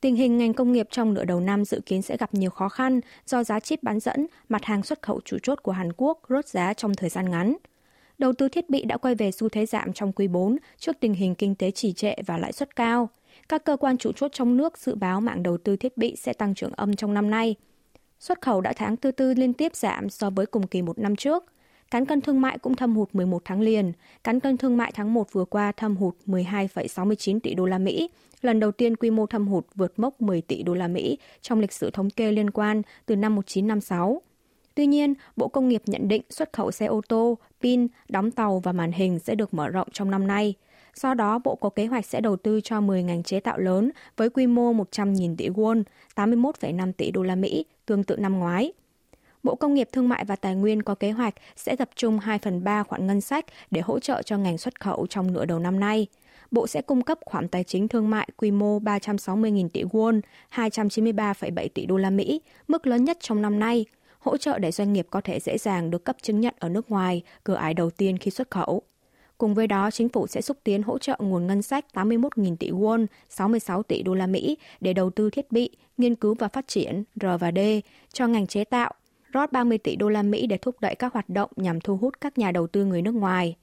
Tình 0.00 0.16
hình 0.16 0.38
ngành 0.38 0.54
công 0.54 0.72
nghiệp 0.72 0.88
trong 0.90 1.14
nửa 1.14 1.24
đầu 1.24 1.40
năm 1.40 1.64
dự 1.64 1.80
kiến 1.86 2.02
sẽ 2.02 2.16
gặp 2.16 2.34
nhiều 2.34 2.50
khó 2.50 2.68
khăn 2.68 3.00
do 3.26 3.44
giá 3.44 3.60
chip 3.60 3.82
bán 3.82 4.00
dẫn, 4.00 4.26
mặt 4.48 4.64
hàng 4.64 4.82
xuất 4.82 5.02
khẩu 5.02 5.20
chủ 5.24 5.36
chốt 5.42 5.62
của 5.62 5.72
Hàn 5.72 5.92
Quốc 5.96 6.18
rớt 6.28 6.48
giá 6.48 6.74
trong 6.74 6.94
thời 6.94 7.10
gian 7.10 7.30
ngắn. 7.30 7.56
Đầu 8.18 8.32
tư 8.32 8.48
thiết 8.48 8.70
bị 8.70 8.84
đã 8.84 8.96
quay 8.96 9.14
về 9.14 9.30
xu 9.30 9.48
thế 9.48 9.66
giảm 9.66 9.92
trong 9.92 10.12
quý 10.12 10.28
4 10.28 10.56
trước 10.78 10.96
tình 11.00 11.14
hình 11.14 11.34
kinh 11.34 11.54
tế 11.54 11.70
trì 11.70 11.92
trệ 11.92 12.14
và 12.26 12.38
lãi 12.38 12.52
suất 12.52 12.76
cao 12.76 13.08
các 13.48 13.64
cơ 13.64 13.76
quan 13.76 13.98
chủ 13.98 14.12
chốt 14.12 14.32
trong 14.32 14.56
nước 14.56 14.78
dự 14.78 14.94
báo 14.94 15.20
mạng 15.20 15.42
đầu 15.42 15.58
tư 15.58 15.76
thiết 15.76 15.96
bị 15.96 16.16
sẽ 16.16 16.32
tăng 16.32 16.54
trưởng 16.54 16.72
âm 16.72 16.96
trong 16.96 17.14
năm 17.14 17.30
nay. 17.30 17.54
Xuất 18.20 18.40
khẩu 18.40 18.60
đã 18.60 18.72
tháng 18.72 18.96
tư 18.96 19.10
tư 19.10 19.34
liên 19.34 19.52
tiếp 19.52 19.76
giảm 19.76 20.10
so 20.10 20.30
với 20.30 20.46
cùng 20.46 20.66
kỳ 20.66 20.82
một 20.82 20.98
năm 20.98 21.16
trước. 21.16 21.44
Cán 21.90 22.06
cân 22.06 22.20
thương 22.20 22.40
mại 22.40 22.58
cũng 22.58 22.76
thâm 22.76 22.96
hụt 22.96 23.08
11 23.12 23.42
tháng 23.44 23.60
liền. 23.60 23.92
Cán 24.24 24.40
cân 24.40 24.56
thương 24.56 24.76
mại 24.76 24.92
tháng 24.94 25.14
1 25.14 25.32
vừa 25.32 25.44
qua 25.44 25.72
thâm 25.72 25.96
hụt 25.96 26.14
12,69 26.26 27.40
tỷ 27.40 27.54
đô 27.54 27.66
la 27.66 27.78
Mỹ, 27.78 28.10
lần 28.40 28.60
đầu 28.60 28.72
tiên 28.72 28.96
quy 28.96 29.10
mô 29.10 29.26
thâm 29.26 29.48
hụt 29.48 29.66
vượt 29.74 29.98
mốc 29.98 30.20
10 30.20 30.40
tỷ 30.40 30.62
đô 30.62 30.74
la 30.74 30.88
Mỹ 30.88 31.18
trong 31.42 31.60
lịch 31.60 31.72
sử 31.72 31.90
thống 31.90 32.10
kê 32.10 32.32
liên 32.32 32.50
quan 32.50 32.82
từ 33.06 33.16
năm 33.16 33.34
1956. 33.34 34.22
Tuy 34.74 34.86
nhiên, 34.86 35.14
Bộ 35.36 35.48
Công 35.48 35.68
nghiệp 35.68 35.82
nhận 35.86 36.08
định 36.08 36.22
xuất 36.30 36.52
khẩu 36.52 36.70
xe 36.70 36.86
ô 36.86 37.00
tô, 37.08 37.38
pin, 37.60 37.86
đóng 38.08 38.30
tàu 38.30 38.58
và 38.58 38.72
màn 38.72 38.92
hình 38.92 39.18
sẽ 39.18 39.34
được 39.34 39.54
mở 39.54 39.68
rộng 39.68 39.88
trong 39.92 40.10
năm 40.10 40.26
nay– 40.26 40.54
Do 41.00 41.14
đó, 41.14 41.38
Bộ 41.44 41.54
có 41.54 41.70
kế 41.70 41.86
hoạch 41.86 42.06
sẽ 42.06 42.20
đầu 42.20 42.36
tư 42.36 42.60
cho 42.64 42.80
10 42.80 43.02
ngành 43.02 43.22
chế 43.22 43.40
tạo 43.40 43.58
lớn 43.58 43.90
với 44.16 44.30
quy 44.30 44.46
mô 44.46 44.72
100.000 44.72 45.36
tỷ 45.36 45.48
won, 45.48 45.82
81,5 46.14 46.92
tỷ 46.92 47.10
đô 47.10 47.22
la 47.22 47.34
Mỹ, 47.34 47.64
tương 47.86 48.04
tự 48.04 48.16
năm 48.16 48.38
ngoái. 48.38 48.72
Bộ 49.42 49.54
Công 49.54 49.74
nghiệp 49.74 49.88
Thương 49.92 50.08
mại 50.08 50.24
và 50.24 50.36
Tài 50.36 50.54
nguyên 50.54 50.82
có 50.82 50.94
kế 50.94 51.10
hoạch 51.10 51.34
sẽ 51.56 51.76
tập 51.76 51.88
trung 51.96 52.18
2 52.18 52.38
phần 52.38 52.64
3 52.64 52.82
khoản 52.82 53.06
ngân 53.06 53.20
sách 53.20 53.44
để 53.70 53.80
hỗ 53.80 53.98
trợ 53.98 54.22
cho 54.22 54.38
ngành 54.38 54.58
xuất 54.58 54.80
khẩu 54.80 55.06
trong 55.06 55.32
nửa 55.32 55.44
đầu 55.44 55.58
năm 55.58 55.80
nay. 55.80 56.06
Bộ 56.50 56.66
sẽ 56.66 56.82
cung 56.82 57.02
cấp 57.02 57.18
khoản 57.24 57.48
tài 57.48 57.64
chính 57.64 57.88
thương 57.88 58.10
mại 58.10 58.28
quy 58.36 58.50
mô 58.50 58.78
360.000 58.78 59.68
tỷ 59.68 59.82
won, 59.82 60.20
293,7 60.54 61.68
tỷ 61.74 61.86
đô 61.86 61.96
la 61.96 62.10
Mỹ, 62.10 62.40
mức 62.68 62.86
lớn 62.86 63.04
nhất 63.04 63.16
trong 63.20 63.42
năm 63.42 63.58
nay, 63.58 63.84
hỗ 64.18 64.36
trợ 64.36 64.58
để 64.58 64.70
doanh 64.70 64.92
nghiệp 64.92 65.06
có 65.10 65.20
thể 65.20 65.40
dễ 65.40 65.58
dàng 65.58 65.90
được 65.90 66.04
cấp 66.04 66.16
chứng 66.22 66.40
nhận 66.40 66.54
ở 66.58 66.68
nước 66.68 66.90
ngoài, 66.90 67.22
cửa 67.44 67.54
ải 67.54 67.74
đầu 67.74 67.90
tiên 67.90 68.18
khi 68.18 68.30
xuất 68.30 68.50
khẩu. 68.50 68.82
Cùng 69.38 69.54
với 69.54 69.66
đó, 69.66 69.90
chính 69.90 70.08
phủ 70.08 70.26
sẽ 70.26 70.40
xúc 70.40 70.56
tiến 70.64 70.82
hỗ 70.82 70.98
trợ 70.98 71.16
nguồn 71.18 71.46
ngân 71.46 71.62
sách 71.62 71.84
81.000 71.94 72.56
tỷ 72.56 72.70
won, 72.70 73.06
66 73.28 73.82
tỷ 73.82 74.02
đô 74.02 74.14
la 74.14 74.26
Mỹ 74.26 74.58
để 74.80 74.92
đầu 74.92 75.10
tư 75.10 75.30
thiết 75.30 75.52
bị, 75.52 75.70
nghiên 75.96 76.14
cứu 76.14 76.34
và 76.34 76.48
phát 76.48 76.68
triển 76.68 77.04
R&D 77.20 77.58
cho 78.12 78.26
ngành 78.26 78.46
chế 78.46 78.64
tạo, 78.64 78.92
rót 79.32 79.52
30 79.52 79.78
tỷ 79.78 79.96
đô 79.96 80.08
la 80.08 80.22
Mỹ 80.22 80.46
để 80.46 80.58
thúc 80.58 80.80
đẩy 80.80 80.94
các 80.94 81.12
hoạt 81.12 81.28
động 81.28 81.50
nhằm 81.56 81.80
thu 81.80 81.96
hút 81.96 82.14
các 82.20 82.38
nhà 82.38 82.52
đầu 82.52 82.66
tư 82.66 82.84
người 82.84 83.02
nước 83.02 83.14
ngoài. 83.14 83.56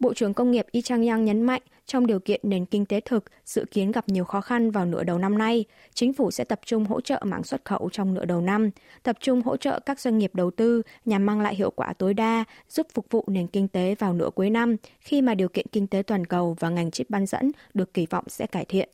Bộ 0.00 0.14
trưởng 0.14 0.34
Công 0.34 0.50
nghiệp 0.50 0.66
Y 0.70 0.82
Chang-yang 0.82 1.24
nhấn 1.24 1.42
mạnh, 1.42 1.62
trong 1.86 2.06
điều 2.06 2.20
kiện 2.20 2.40
nền 2.42 2.66
kinh 2.66 2.86
tế 2.86 3.00
thực 3.00 3.24
dự 3.44 3.64
kiến 3.70 3.92
gặp 3.92 4.08
nhiều 4.08 4.24
khó 4.24 4.40
khăn 4.40 4.70
vào 4.70 4.86
nửa 4.86 5.04
đầu 5.04 5.18
năm 5.18 5.38
nay, 5.38 5.64
chính 5.94 6.12
phủ 6.12 6.30
sẽ 6.30 6.44
tập 6.44 6.60
trung 6.64 6.84
hỗ 6.84 7.00
trợ 7.00 7.22
mảng 7.24 7.42
xuất 7.42 7.64
khẩu 7.64 7.88
trong 7.92 8.14
nửa 8.14 8.24
đầu 8.24 8.40
năm, 8.40 8.70
tập 9.02 9.16
trung 9.20 9.42
hỗ 9.42 9.56
trợ 9.56 9.80
các 9.80 10.00
doanh 10.00 10.18
nghiệp 10.18 10.34
đầu 10.34 10.50
tư 10.50 10.82
nhằm 11.04 11.26
mang 11.26 11.40
lại 11.40 11.54
hiệu 11.54 11.70
quả 11.70 11.92
tối 11.92 12.14
đa, 12.14 12.44
giúp 12.68 12.86
phục 12.94 13.06
vụ 13.10 13.24
nền 13.26 13.46
kinh 13.46 13.68
tế 13.68 13.94
vào 13.98 14.12
nửa 14.12 14.30
cuối 14.34 14.50
năm 14.50 14.76
khi 15.00 15.22
mà 15.22 15.34
điều 15.34 15.48
kiện 15.48 15.66
kinh 15.72 15.86
tế 15.86 16.02
toàn 16.02 16.26
cầu 16.26 16.56
và 16.60 16.68
ngành 16.68 16.90
chip 16.90 17.10
bán 17.10 17.26
dẫn 17.26 17.50
được 17.74 17.94
kỳ 17.94 18.06
vọng 18.06 18.24
sẽ 18.28 18.46
cải 18.46 18.64
thiện. 18.64 18.88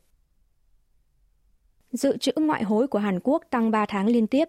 Dự 1.92 2.16
trữ 2.16 2.32
ngoại 2.36 2.64
hối 2.64 2.86
của 2.86 2.98
Hàn 2.98 3.20
Quốc 3.22 3.42
tăng 3.50 3.70
3 3.70 3.86
tháng 3.86 4.06
liên 4.06 4.26
tiếp 4.26 4.48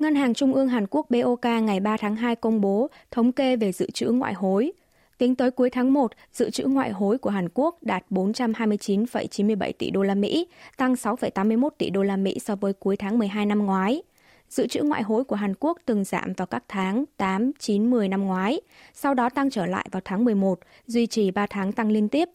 Ngân 0.00 0.14
hàng 0.14 0.34
Trung 0.34 0.54
ương 0.54 0.68
Hàn 0.68 0.86
Quốc 0.90 1.06
BOK 1.10 1.44
ngày 1.44 1.80
3 1.80 1.96
tháng 1.96 2.16
2 2.16 2.36
công 2.36 2.60
bố 2.60 2.90
thống 3.10 3.32
kê 3.32 3.56
về 3.56 3.72
dự 3.72 3.90
trữ 3.90 4.10
ngoại 4.10 4.34
hối. 4.34 4.72
Tính 5.18 5.34
tới 5.34 5.50
cuối 5.50 5.70
tháng 5.70 5.92
1, 5.92 6.12
dự 6.32 6.50
trữ 6.50 6.64
ngoại 6.64 6.90
hối 6.90 7.18
của 7.18 7.30
Hàn 7.30 7.48
Quốc 7.54 7.78
đạt 7.82 8.04
429,97 8.10 9.72
tỷ 9.78 9.90
đô 9.90 10.02
la 10.02 10.14
Mỹ, 10.14 10.46
tăng 10.76 10.94
6,81 10.94 11.70
tỷ 11.78 11.90
đô 11.90 12.02
la 12.02 12.16
Mỹ 12.16 12.38
so 12.38 12.56
với 12.56 12.72
cuối 12.72 12.96
tháng 12.96 13.18
12 13.18 13.46
năm 13.46 13.66
ngoái. 13.66 14.02
Dự 14.48 14.66
trữ 14.66 14.82
ngoại 14.82 15.02
hối 15.02 15.24
của 15.24 15.36
Hàn 15.36 15.54
Quốc 15.60 15.78
từng 15.86 16.04
giảm 16.04 16.32
vào 16.32 16.46
các 16.46 16.64
tháng 16.68 17.04
8, 17.16 17.50
9, 17.58 17.90
10 17.90 18.08
năm 18.08 18.26
ngoái, 18.26 18.60
sau 18.94 19.14
đó 19.14 19.28
tăng 19.28 19.50
trở 19.50 19.66
lại 19.66 19.86
vào 19.90 20.02
tháng 20.04 20.24
11, 20.24 20.58
duy 20.86 21.06
trì 21.06 21.30
3 21.30 21.46
tháng 21.46 21.72
tăng 21.72 21.90
liên 21.90 22.08
tiếp. 22.08 22.28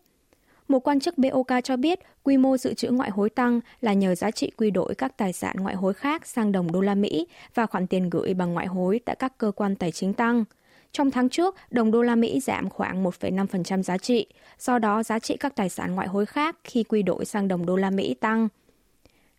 Một 0.67 0.79
quan 0.79 0.99
chức 0.99 1.17
BOK 1.17 1.47
cho 1.63 1.77
biết 1.77 1.99
quy 2.23 2.37
mô 2.37 2.57
dự 2.57 2.73
trữ 2.73 2.89
ngoại 2.89 3.09
hối 3.09 3.29
tăng 3.29 3.59
là 3.81 3.93
nhờ 3.93 4.15
giá 4.15 4.31
trị 4.31 4.51
quy 4.57 4.71
đổi 4.71 4.95
các 4.95 5.17
tài 5.17 5.33
sản 5.33 5.55
ngoại 5.59 5.75
hối 5.75 5.93
khác 5.93 6.27
sang 6.27 6.51
đồng 6.51 6.71
đô 6.71 6.81
la 6.81 6.95
Mỹ 6.95 7.27
và 7.55 7.65
khoản 7.65 7.87
tiền 7.87 8.09
gửi 8.09 8.33
bằng 8.33 8.53
ngoại 8.53 8.67
hối 8.67 8.99
tại 9.05 9.15
các 9.19 9.37
cơ 9.37 9.51
quan 9.51 9.75
tài 9.75 9.91
chính 9.91 10.13
tăng. 10.13 10.43
Trong 10.91 11.11
tháng 11.11 11.29
trước, 11.29 11.55
đồng 11.71 11.91
đô 11.91 12.01
la 12.01 12.15
Mỹ 12.15 12.39
giảm 12.39 12.69
khoảng 12.69 13.03
1,5% 13.03 13.81
giá 13.81 13.97
trị, 13.97 14.27
do 14.59 14.79
đó 14.79 15.03
giá 15.03 15.19
trị 15.19 15.37
các 15.39 15.55
tài 15.55 15.69
sản 15.69 15.95
ngoại 15.95 16.07
hối 16.07 16.25
khác 16.25 16.55
khi 16.63 16.83
quy 16.83 17.03
đổi 17.03 17.25
sang 17.25 17.47
đồng 17.47 17.65
đô 17.65 17.75
la 17.75 17.89
Mỹ 17.89 18.13
tăng. 18.13 18.47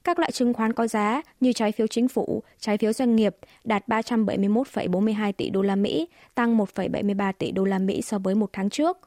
Các 0.04 0.18
loại 0.18 0.32
chứng 0.32 0.52
khoán 0.52 0.72
có 0.72 0.86
giá 0.86 1.22
như 1.40 1.52
trái 1.52 1.72
phiếu 1.72 1.86
chính 1.86 2.08
phủ, 2.08 2.42
trái 2.60 2.78
phiếu 2.78 2.92
doanh 2.92 3.16
nghiệp 3.16 3.36
đạt 3.64 3.88
371,42 3.88 5.32
tỷ 5.32 5.50
đô 5.50 5.62
la 5.62 5.76
Mỹ, 5.76 6.08
tăng 6.34 6.58
1,73 6.58 7.32
tỷ 7.38 7.50
đô 7.50 7.64
la 7.64 7.78
Mỹ 7.78 8.02
so 8.02 8.18
với 8.18 8.34
một 8.34 8.50
tháng 8.52 8.70
trước. 8.70 8.98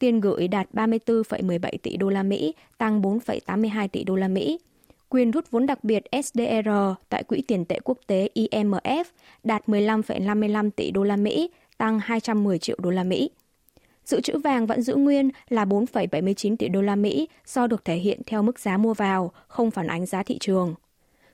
Tiền 0.00 0.20
gửi 0.20 0.48
đạt 0.48 0.68
34,17 0.72 1.70
tỷ 1.82 1.96
đô 1.96 2.08
la 2.08 2.22
Mỹ, 2.22 2.54
tăng 2.78 3.02
4,82 3.02 3.88
tỷ 3.88 4.04
đô 4.04 4.16
la 4.16 4.28
Mỹ. 4.28 4.58
Quyền 5.08 5.30
rút 5.30 5.50
vốn 5.50 5.66
đặc 5.66 5.84
biệt 5.84 6.02
SDR 6.24 6.68
tại 7.08 7.22
Quỹ 7.22 7.42
tiền 7.42 7.64
tệ 7.64 7.78
quốc 7.84 7.98
tế 8.06 8.28
IMF 8.34 9.04
đạt 9.44 9.68
15,55 9.68 10.70
tỷ 10.70 10.90
đô 10.90 11.02
la 11.02 11.16
Mỹ, 11.16 11.50
tăng 11.78 11.98
210 11.98 12.58
triệu 12.58 12.76
đô 12.80 12.90
la 12.90 13.04
Mỹ. 13.04 13.30
Dự 14.04 14.20
trữ 14.20 14.38
vàng 14.38 14.66
vẫn 14.66 14.82
giữ 14.82 14.94
nguyên 14.94 15.30
là 15.48 15.64
4,79 15.64 16.56
tỷ 16.56 16.68
đô 16.68 16.82
la 16.82 16.96
Mỹ 16.96 17.28
do 17.46 17.66
được 17.66 17.84
thể 17.84 17.96
hiện 17.96 18.20
theo 18.26 18.42
mức 18.42 18.58
giá 18.58 18.76
mua 18.76 18.94
vào, 18.94 19.32
không 19.48 19.70
phản 19.70 19.86
ánh 19.86 20.06
giá 20.06 20.22
thị 20.22 20.38
trường. 20.38 20.74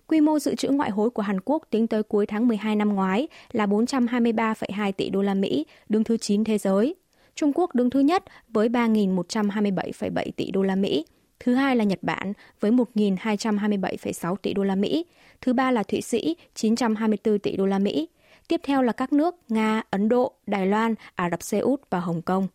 Quy 0.06 0.20
mô 0.20 0.38
dự 0.38 0.54
trữ 0.54 0.68
ngoại 0.68 0.90
hối 0.90 1.11
của 1.11 1.23
Hàn 1.23 1.40
Quốc 1.40 1.62
tính 1.70 1.87
tới 1.87 2.02
cuối 2.02 2.26
tháng 2.26 2.49
12 2.49 2.76
năm 2.76 2.94
ngoái 2.94 3.28
là 3.52 3.66
423,2 3.66 4.92
tỷ 4.92 5.11
đô 5.11 5.23
la 5.23 5.35
Mỹ, 5.35 5.66
đứng 5.88 6.04
thứ 6.04 6.16
9 6.16 6.44
thế 6.44 6.58
giới. 6.58 6.94
Trung 7.37 7.52
Quốc 7.55 7.75
đứng 7.75 7.90
thứ 7.90 8.00
nhất 8.00 8.25
với 8.49 8.69
3.127,7 8.69 10.31
tỷ 10.37 10.50
đô 10.50 10.62
la 10.62 10.76
Mỹ. 10.76 11.05
Thứ 11.40 11.55
hai 11.55 11.76
là 11.76 11.85
Nhật 11.85 11.99
Bản 12.02 12.33
với 12.61 12.71
1.227,6 12.71 14.37
tỷ 14.37 14.55
đô 14.55 14.64
la 14.64 14.75
Mỹ. 14.75 15.07
Thứ 15.40 15.52
ba 15.52 15.71
là 15.71 15.83
Thụy 15.83 16.00
Sĩ 16.00 16.37
924 16.55 17.38
tỷ 17.38 17.57
đô 17.57 17.66
la 17.66 17.78
Mỹ. 17.78 18.09
Tiếp 18.49 18.61
theo 18.64 18.83
là 18.83 18.93
các 18.93 19.12
nước 19.12 19.35
Nga, 19.49 19.83
Ấn 19.90 20.09
Độ, 20.09 20.33
Đài 20.47 20.66
Loan, 20.66 20.95
Ả 21.14 21.31
Rập 21.31 21.43
Xê 21.43 21.59
Út 21.59 21.81
và 21.90 22.00
Hồng 22.00 22.23
Kông. 22.23 22.49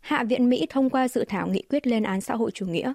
Hạ 0.00 0.24
viện 0.24 0.50
Mỹ 0.50 0.66
thông 0.70 0.90
qua 0.90 1.08
dự 1.08 1.24
thảo 1.28 1.48
nghị 1.48 1.62
quyết 1.62 1.86
lên 1.86 2.02
án 2.02 2.20
xã 2.20 2.34
hội 2.34 2.50
chủ 2.50 2.66
nghĩa. 2.66 2.92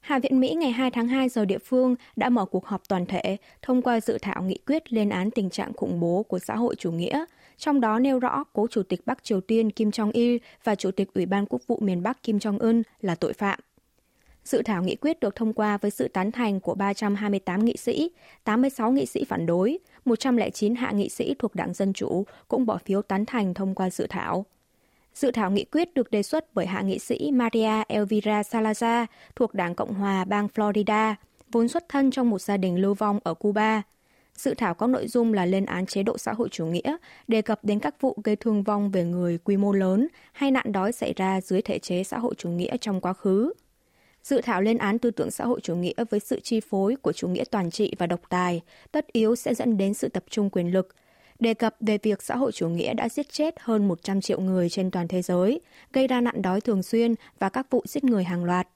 Hạ 0.00 0.18
viện 0.18 0.40
Mỹ 0.40 0.54
ngày 0.54 0.70
2 0.72 0.90
tháng 0.90 1.08
2 1.08 1.28
giờ 1.28 1.44
địa 1.44 1.58
phương 1.58 1.94
đã 2.16 2.28
mở 2.28 2.44
cuộc 2.44 2.66
họp 2.66 2.88
toàn 2.88 3.06
thể 3.06 3.36
thông 3.62 3.82
qua 3.82 4.00
dự 4.00 4.18
thảo 4.22 4.42
nghị 4.42 4.58
quyết 4.66 4.92
lên 4.92 5.08
án 5.08 5.30
tình 5.30 5.50
trạng 5.50 5.72
khủng 5.72 6.00
bố 6.00 6.22
của 6.22 6.38
xã 6.38 6.56
hội 6.56 6.74
chủ 6.78 6.92
nghĩa, 6.92 7.24
trong 7.58 7.80
đó 7.80 7.98
nêu 7.98 8.18
rõ 8.18 8.44
cố 8.52 8.66
Chủ 8.70 8.82
tịch 8.82 9.00
Bắc 9.06 9.24
Triều 9.24 9.40
Tiên 9.40 9.70
Kim 9.70 9.90
Jong-il 9.90 10.38
và 10.64 10.74
Chủ 10.74 10.90
tịch 10.90 11.14
Ủy 11.14 11.26
ban 11.26 11.46
Quốc 11.46 11.62
vụ 11.66 11.78
miền 11.82 12.02
Bắc 12.02 12.22
Kim 12.22 12.38
Jong-un 12.38 12.82
là 13.00 13.14
tội 13.14 13.32
phạm. 13.32 13.60
Dự 14.44 14.62
thảo 14.62 14.82
nghị 14.82 14.96
quyết 14.96 15.20
được 15.20 15.34
thông 15.34 15.52
qua 15.52 15.76
với 15.76 15.90
sự 15.90 16.08
tán 16.08 16.32
thành 16.32 16.60
của 16.60 16.74
328 16.74 17.64
nghị 17.64 17.76
sĩ, 17.76 18.10
86 18.44 18.90
nghị 18.90 19.06
sĩ 19.06 19.24
phản 19.24 19.46
đối, 19.46 19.78
109 20.04 20.74
hạ 20.74 20.92
nghị 20.92 21.08
sĩ 21.08 21.34
thuộc 21.38 21.54
Đảng 21.54 21.74
Dân 21.74 21.92
Chủ 21.92 22.24
cũng 22.48 22.66
bỏ 22.66 22.78
phiếu 22.78 23.02
tán 23.02 23.26
thành 23.26 23.54
thông 23.54 23.74
qua 23.74 23.90
dự 23.90 24.06
thảo. 24.06 24.46
Dự 25.14 25.30
thảo 25.30 25.50
nghị 25.50 25.64
quyết 25.64 25.94
được 25.94 26.10
đề 26.10 26.22
xuất 26.22 26.54
bởi 26.54 26.66
hạ 26.66 26.82
nghị 26.82 26.98
sĩ 26.98 27.30
Maria 27.32 27.82
Elvira 27.88 28.42
Salazar 28.42 29.06
thuộc 29.36 29.54
Đảng 29.54 29.74
Cộng 29.74 29.94
hòa 29.94 30.24
bang 30.24 30.48
Florida, 30.54 31.14
vốn 31.52 31.68
xuất 31.68 31.88
thân 31.88 32.10
trong 32.10 32.30
một 32.30 32.40
gia 32.40 32.56
đình 32.56 32.76
lưu 32.76 32.94
vong 32.94 33.20
ở 33.24 33.34
Cuba. 33.34 33.82
Dự 34.38 34.54
thảo 34.54 34.74
có 34.74 34.86
nội 34.86 35.08
dung 35.08 35.32
là 35.32 35.46
lên 35.46 35.66
án 35.66 35.86
chế 35.86 36.02
độ 36.02 36.18
xã 36.18 36.32
hội 36.32 36.48
chủ 36.48 36.66
nghĩa, 36.66 36.96
đề 37.28 37.42
cập 37.42 37.64
đến 37.64 37.78
các 37.78 38.00
vụ 38.00 38.16
gây 38.24 38.36
thương 38.36 38.62
vong 38.62 38.90
về 38.90 39.04
người 39.04 39.38
quy 39.38 39.56
mô 39.56 39.72
lớn 39.72 40.08
hay 40.32 40.50
nạn 40.50 40.72
đói 40.72 40.92
xảy 40.92 41.12
ra 41.16 41.40
dưới 41.40 41.62
thể 41.62 41.78
chế 41.78 42.04
xã 42.04 42.18
hội 42.18 42.34
chủ 42.38 42.48
nghĩa 42.48 42.76
trong 42.76 43.00
quá 43.00 43.12
khứ. 43.12 43.52
Dự 44.22 44.40
thảo 44.40 44.62
lên 44.62 44.78
án 44.78 44.98
tư 44.98 45.10
tưởng 45.10 45.30
xã 45.30 45.44
hội 45.44 45.60
chủ 45.60 45.76
nghĩa 45.76 46.04
với 46.10 46.20
sự 46.20 46.40
chi 46.40 46.60
phối 46.60 46.96
của 46.96 47.12
chủ 47.12 47.28
nghĩa 47.28 47.44
toàn 47.50 47.70
trị 47.70 47.94
và 47.98 48.06
độc 48.06 48.20
tài, 48.28 48.60
tất 48.92 49.06
yếu 49.12 49.36
sẽ 49.36 49.54
dẫn 49.54 49.76
đến 49.76 49.94
sự 49.94 50.08
tập 50.08 50.24
trung 50.30 50.50
quyền 50.50 50.72
lực, 50.72 50.88
đề 51.40 51.54
cập 51.54 51.76
về 51.80 51.98
việc 52.02 52.22
xã 52.22 52.36
hội 52.36 52.52
chủ 52.52 52.68
nghĩa 52.68 52.94
đã 52.94 53.08
giết 53.08 53.32
chết 53.32 53.54
hơn 53.60 53.88
100 53.88 54.20
triệu 54.20 54.40
người 54.40 54.68
trên 54.68 54.90
toàn 54.90 55.08
thế 55.08 55.22
giới, 55.22 55.60
gây 55.92 56.06
ra 56.06 56.20
nạn 56.20 56.42
đói 56.42 56.60
thường 56.60 56.82
xuyên 56.82 57.14
và 57.38 57.48
các 57.48 57.70
vụ 57.70 57.82
giết 57.86 58.04
người 58.04 58.24
hàng 58.24 58.44
loạt. 58.44 58.68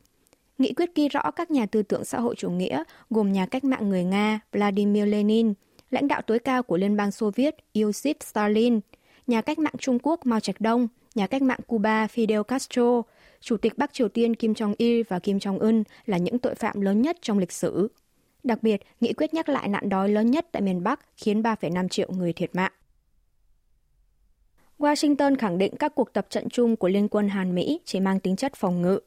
Nghị 0.58 0.72
quyết 0.72 0.94
ghi 0.94 1.08
rõ 1.08 1.30
các 1.30 1.50
nhà 1.50 1.66
tư 1.66 1.82
tưởng 1.82 2.04
xã 2.04 2.20
hội 2.20 2.34
chủ 2.36 2.50
nghĩa 2.50 2.82
gồm 3.10 3.32
nhà 3.32 3.46
cách 3.46 3.64
mạng 3.64 3.88
người 3.88 4.04
Nga 4.04 4.40
Vladimir 4.52 5.04
Lenin, 5.04 5.54
lãnh 5.90 6.08
đạo 6.08 6.22
tối 6.22 6.38
cao 6.38 6.62
của 6.62 6.76
Liên 6.76 6.96
bang 6.96 7.10
Xô 7.10 7.30
Viết 7.34 7.54
Iosif 7.74 8.14
Stalin, 8.20 8.80
nhà 9.26 9.40
cách 9.40 9.58
mạng 9.58 9.74
Trung 9.78 9.98
Quốc 10.02 10.26
Mao 10.26 10.40
Trạch 10.40 10.60
Đông, 10.60 10.88
nhà 11.14 11.26
cách 11.26 11.42
mạng 11.42 11.60
Cuba 11.66 12.06
Fidel 12.06 12.42
Castro, 12.42 13.02
Chủ 13.40 13.56
tịch 13.56 13.78
Bắc 13.78 13.92
Triều 13.92 14.08
Tiên 14.08 14.36
Kim 14.36 14.52
Jong-il 14.52 15.04
và 15.08 15.18
Kim 15.18 15.38
Jong-un 15.38 15.82
là 16.06 16.18
những 16.18 16.38
tội 16.38 16.54
phạm 16.54 16.80
lớn 16.80 17.02
nhất 17.02 17.18
trong 17.22 17.38
lịch 17.38 17.52
sử. 17.52 17.88
Đặc 18.42 18.62
biệt, 18.62 18.80
nghị 19.00 19.12
quyết 19.12 19.34
nhắc 19.34 19.48
lại 19.48 19.68
nạn 19.68 19.88
đói 19.88 20.08
lớn 20.08 20.30
nhất 20.30 20.46
tại 20.52 20.62
miền 20.62 20.82
Bắc 20.82 21.00
khiến 21.16 21.42
3,5 21.42 21.88
triệu 21.88 22.10
người 22.12 22.32
thiệt 22.32 22.54
mạng. 22.54 22.72
Washington 24.78 25.36
khẳng 25.38 25.58
định 25.58 25.76
các 25.76 25.94
cuộc 25.94 26.12
tập 26.12 26.26
trận 26.30 26.48
chung 26.48 26.76
của 26.76 26.88
Liên 26.88 27.08
quân 27.08 27.28
Hàn 27.28 27.54
Mỹ 27.54 27.80
chỉ 27.84 28.00
mang 28.00 28.20
tính 28.20 28.36
chất 28.36 28.52
phòng 28.56 28.82
ngự. 28.82 28.98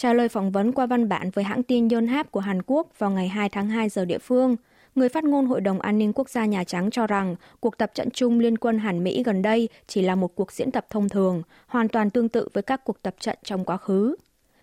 Trả 0.00 0.12
lời 0.12 0.28
phỏng 0.28 0.50
vấn 0.50 0.72
qua 0.72 0.86
văn 0.86 1.08
bản 1.08 1.30
với 1.30 1.44
hãng 1.44 1.62
tin 1.62 1.88
Yonhap 1.88 2.30
của 2.30 2.40
Hàn 2.40 2.62
Quốc 2.66 2.98
vào 2.98 3.10
ngày 3.10 3.28
2 3.28 3.48
tháng 3.48 3.68
2 3.68 3.88
giờ 3.88 4.04
địa 4.04 4.18
phương, 4.18 4.56
người 4.94 5.08
phát 5.08 5.24
ngôn 5.24 5.46
Hội 5.46 5.60
đồng 5.60 5.80
An 5.80 5.98
ninh 5.98 6.12
Quốc 6.12 6.28
gia 6.30 6.44
Nhà 6.44 6.64
Trắng 6.64 6.90
cho 6.90 7.06
rằng 7.06 7.36
cuộc 7.60 7.78
tập 7.78 7.90
trận 7.94 8.10
chung 8.10 8.40
Liên 8.40 8.58
quân 8.58 8.78
Hàn 8.78 9.04
Mỹ 9.04 9.22
gần 9.22 9.42
đây 9.42 9.68
chỉ 9.86 10.02
là 10.02 10.14
một 10.14 10.34
cuộc 10.34 10.52
diễn 10.52 10.70
tập 10.70 10.86
thông 10.90 11.08
thường, 11.08 11.42
hoàn 11.66 11.88
toàn 11.88 12.10
tương 12.10 12.28
tự 12.28 12.48
với 12.52 12.62
các 12.62 12.84
cuộc 12.84 13.02
tập 13.02 13.14
trận 13.20 13.38
trong 13.42 13.64
quá 13.64 13.76
khứ. 13.76 14.16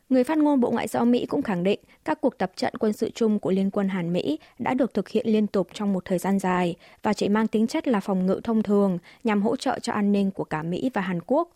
Người 0.10 0.24
phát 0.24 0.38
ngôn 0.38 0.60
Bộ 0.60 0.72
Ngoại 0.72 0.88
giao 0.88 1.06
Mỹ 1.06 1.25
cũng 1.25 1.42
khẳng 1.42 1.63
định 1.63 1.80
các 2.06 2.22
cuộc 2.22 2.38
tập 2.38 2.52
trận 2.56 2.74
quân 2.80 2.94
sự 2.94 3.10
chung 3.16 3.40
của 3.40 3.52
Liên 3.52 3.72
quân 3.72 3.90
Hàn 3.90 4.13
Mỹ 4.13 4.40
đã 4.60 4.74
được 4.74 4.94
thực 4.94 5.10
hiện 5.10 5.28
liên 5.28 5.48
tục 5.48 5.68
trong 5.74 5.94
một 5.94 6.06
thời 6.06 6.18
gian 6.18 6.40
dài 6.40 6.75
và 7.04 7.13
chỉ 7.13 7.30
mang 7.30 7.48
tính 7.48 7.68
chất 7.68 7.88
là 7.88 8.00
phòng 8.00 8.25
ngự 8.25 8.42
thông 8.44 8.63
thường 8.63 8.98
nhằm 9.24 9.42
hỗ 9.42 9.56
trợ 9.56 9.80
cho 9.80 9.94
an 9.94 10.12
ninh 10.12 10.32
của 10.32 10.44
cả 10.44 10.63
Mỹ 10.63 10.90
và 10.94 11.02
Hàn 11.02 11.20
Quốc. 11.25 11.50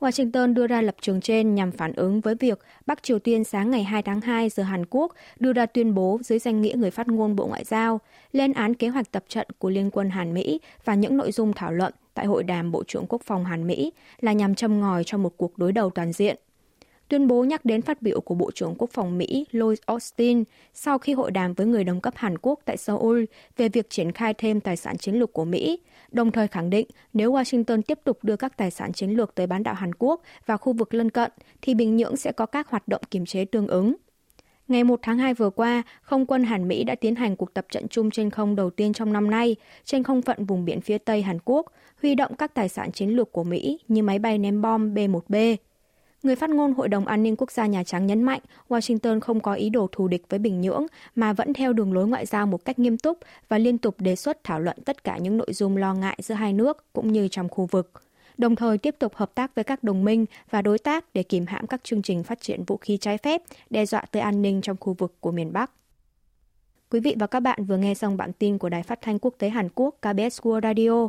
Washington 0.00 0.54
đưa 0.54 0.66
ra 0.66 0.82
lập 0.82 0.96
trường 1.00 1.20
trên 1.20 1.54
nhằm 1.54 1.72
phản 1.72 1.92
ứng 1.92 2.20
với 2.20 2.34
việc 2.34 2.58
Bắc 2.86 3.02
Triều 3.02 3.18
Tiên 3.18 3.44
sáng 3.44 3.70
ngày 3.70 3.84
2 3.84 4.02
tháng 4.02 4.20
2 4.20 4.48
giờ 4.48 4.62
Hàn 4.62 4.84
Quốc 4.90 5.12
đưa 5.38 5.52
ra 5.52 5.66
tuyên 5.66 5.94
bố 5.94 6.18
dưới 6.22 6.38
danh 6.38 6.62
nghĩa 6.62 6.74
người 6.74 6.90
phát 6.90 7.08
ngôn 7.08 7.36
Bộ 7.36 7.46
Ngoại 7.46 7.64
giao, 7.64 8.00
lên 8.32 8.52
án 8.52 8.74
kế 8.74 8.88
hoạch 8.88 9.12
tập 9.12 9.24
trận 9.28 9.46
của 9.58 9.70
Liên 9.70 9.90
quân 9.90 10.10
Hàn 10.10 10.34
Mỹ 10.34 10.60
và 10.84 10.94
những 10.94 11.16
nội 11.16 11.32
dung 11.32 11.52
thảo 11.52 11.72
luận 11.72 11.94
tại 12.14 12.26
hội 12.26 12.42
đàm 12.42 12.70
Bộ 12.72 12.84
trưởng 12.84 13.06
Quốc 13.08 13.22
phòng 13.22 13.44
Hàn 13.44 13.66
Mỹ 13.66 13.92
là 14.20 14.32
nhằm 14.32 14.54
châm 14.54 14.80
ngòi 14.80 15.02
cho 15.06 15.18
một 15.18 15.36
cuộc 15.36 15.58
đối 15.58 15.72
đầu 15.72 15.90
toàn 15.90 16.12
diện. 16.12 16.36
Tuyên 17.08 17.26
bố 17.26 17.44
nhắc 17.44 17.64
đến 17.64 17.82
phát 17.82 18.02
biểu 18.02 18.20
của 18.20 18.34
Bộ 18.34 18.50
trưởng 18.50 18.74
Quốc 18.78 18.90
phòng 18.92 19.18
Mỹ 19.18 19.46
Lloyd 19.50 19.78
Austin 19.86 20.44
sau 20.74 20.98
khi 20.98 21.12
hội 21.12 21.30
đàm 21.30 21.54
với 21.54 21.66
người 21.66 21.84
đồng 21.84 22.00
cấp 22.00 22.14
Hàn 22.16 22.38
Quốc 22.38 22.60
tại 22.64 22.76
Seoul 22.76 23.24
về 23.56 23.68
việc 23.68 23.90
triển 23.90 24.12
khai 24.12 24.34
thêm 24.34 24.60
tài 24.60 24.76
sản 24.76 24.98
chiến 24.98 25.14
lược 25.14 25.32
của 25.32 25.44
Mỹ, 25.44 25.80
đồng 26.10 26.30
thời 26.30 26.48
khẳng 26.48 26.70
định 26.70 26.86
nếu 27.12 27.32
Washington 27.32 27.82
tiếp 27.82 27.98
tục 28.04 28.18
đưa 28.24 28.36
các 28.36 28.56
tài 28.56 28.70
sản 28.70 28.92
chiến 28.92 29.10
lược 29.10 29.34
tới 29.34 29.46
bán 29.46 29.62
đảo 29.62 29.74
Hàn 29.74 29.94
Quốc 29.94 30.22
và 30.46 30.56
khu 30.56 30.72
vực 30.72 30.94
lân 30.94 31.10
cận, 31.10 31.30
thì 31.62 31.74
Bình 31.74 31.96
Nhưỡng 31.96 32.16
sẽ 32.16 32.32
có 32.32 32.46
các 32.46 32.68
hoạt 32.68 32.88
động 32.88 33.02
kiềm 33.10 33.26
chế 33.26 33.44
tương 33.44 33.66
ứng. 33.66 33.94
Ngày 34.68 34.84
1 34.84 35.00
tháng 35.02 35.18
2 35.18 35.34
vừa 35.34 35.50
qua, 35.50 35.82
không 36.02 36.26
quân 36.26 36.44
Hàn 36.44 36.68
Mỹ 36.68 36.84
đã 36.84 36.94
tiến 36.94 37.14
hành 37.14 37.36
cuộc 37.36 37.54
tập 37.54 37.66
trận 37.70 37.88
chung 37.88 38.10
trên 38.10 38.30
không 38.30 38.56
đầu 38.56 38.70
tiên 38.70 38.92
trong 38.92 39.12
năm 39.12 39.30
nay 39.30 39.56
trên 39.84 40.02
không 40.02 40.22
phận 40.22 40.44
vùng 40.44 40.64
biển 40.64 40.80
phía 40.80 40.98
Tây 40.98 41.22
Hàn 41.22 41.38
Quốc, 41.44 41.72
huy 42.02 42.14
động 42.14 42.34
các 42.36 42.54
tài 42.54 42.68
sản 42.68 42.92
chiến 42.92 43.10
lược 43.10 43.32
của 43.32 43.44
Mỹ 43.44 43.78
như 43.88 44.02
máy 44.02 44.18
bay 44.18 44.38
ném 44.38 44.62
bom 44.62 44.94
B-1B. 44.94 45.56
Người 46.24 46.36
phát 46.36 46.50
ngôn 46.50 46.72
Hội 46.72 46.88
đồng 46.88 47.06
An 47.06 47.22
ninh 47.22 47.36
Quốc 47.36 47.50
gia 47.50 47.66
Nhà 47.66 47.84
Trắng 47.84 48.06
nhấn 48.06 48.22
mạnh 48.22 48.40
Washington 48.68 49.20
không 49.20 49.40
có 49.40 49.54
ý 49.54 49.70
đồ 49.70 49.88
thù 49.92 50.08
địch 50.08 50.22
với 50.28 50.38
Bình 50.38 50.60
Nhưỡng 50.60 50.86
mà 51.14 51.32
vẫn 51.32 51.52
theo 51.52 51.72
đường 51.72 51.92
lối 51.92 52.06
ngoại 52.06 52.26
giao 52.26 52.46
một 52.46 52.64
cách 52.64 52.78
nghiêm 52.78 52.98
túc 52.98 53.18
và 53.48 53.58
liên 53.58 53.78
tục 53.78 53.94
đề 53.98 54.16
xuất 54.16 54.44
thảo 54.44 54.60
luận 54.60 54.76
tất 54.84 55.04
cả 55.04 55.18
những 55.18 55.36
nội 55.36 55.52
dung 55.52 55.76
lo 55.76 55.94
ngại 55.94 56.18
giữa 56.22 56.34
hai 56.34 56.52
nước 56.52 56.92
cũng 56.92 57.12
như 57.12 57.28
trong 57.28 57.48
khu 57.48 57.66
vực 57.70 57.90
đồng 58.38 58.56
thời 58.56 58.78
tiếp 58.78 58.96
tục 58.98 59.14
hợp 59.14 59.34
tác 59.34 59.54
với 59.54 59.64
các 59.64 59.84
đồng 59.84 60.04
minh 60.04 60.26
và 60.50 60.62
đối 60.62 60.78
tác 60.78 61.04
để 61.14 61.22
kìm 61.22 61.46
hãm 61.46 61.66
các 61.66 61.84
chương 61.84 62.02
trình 62.02 62.24
phát 62.24 62.40
triển 62.40 62.64
vũ 62.64 62.76
khí 62.76 62.96
trái 62.96 63.18
phép, 63.18 63.42
đe 63.70 63.86
dọa 63.86 64.04
tới 64.10 64.22
an 64.22 64.42
ninh 64.42 64.60
trong 64.60 64.76
khu 64.80 64.94
vực 64.98 65.14
của 65.20 65.32
miền 65.32 65.52
Bắc. 65.52 65.70
Quý 66.90 67.00
vị 67.00 67.14
và 67.18 67.26
các 67.26 67.40
bạn 67.40 67.64
vừa 67.64 67.76
nghe 67.76 67.94
xong 67.94 68.16
bản 68.16 68.32
tin 68.32 68.58
của 68.58 68.68
Đài 68.68 68.82
Phát 68.82 68.98
thanh 69.02 69.18
Quốc 69.18 69.34
tế 69.38 69.48
Hàn 69.48 69.68
Quốc 69.74 69.94
KBS 70.00 70.40
World 70.40 70.60
Radio. 70.60 71.08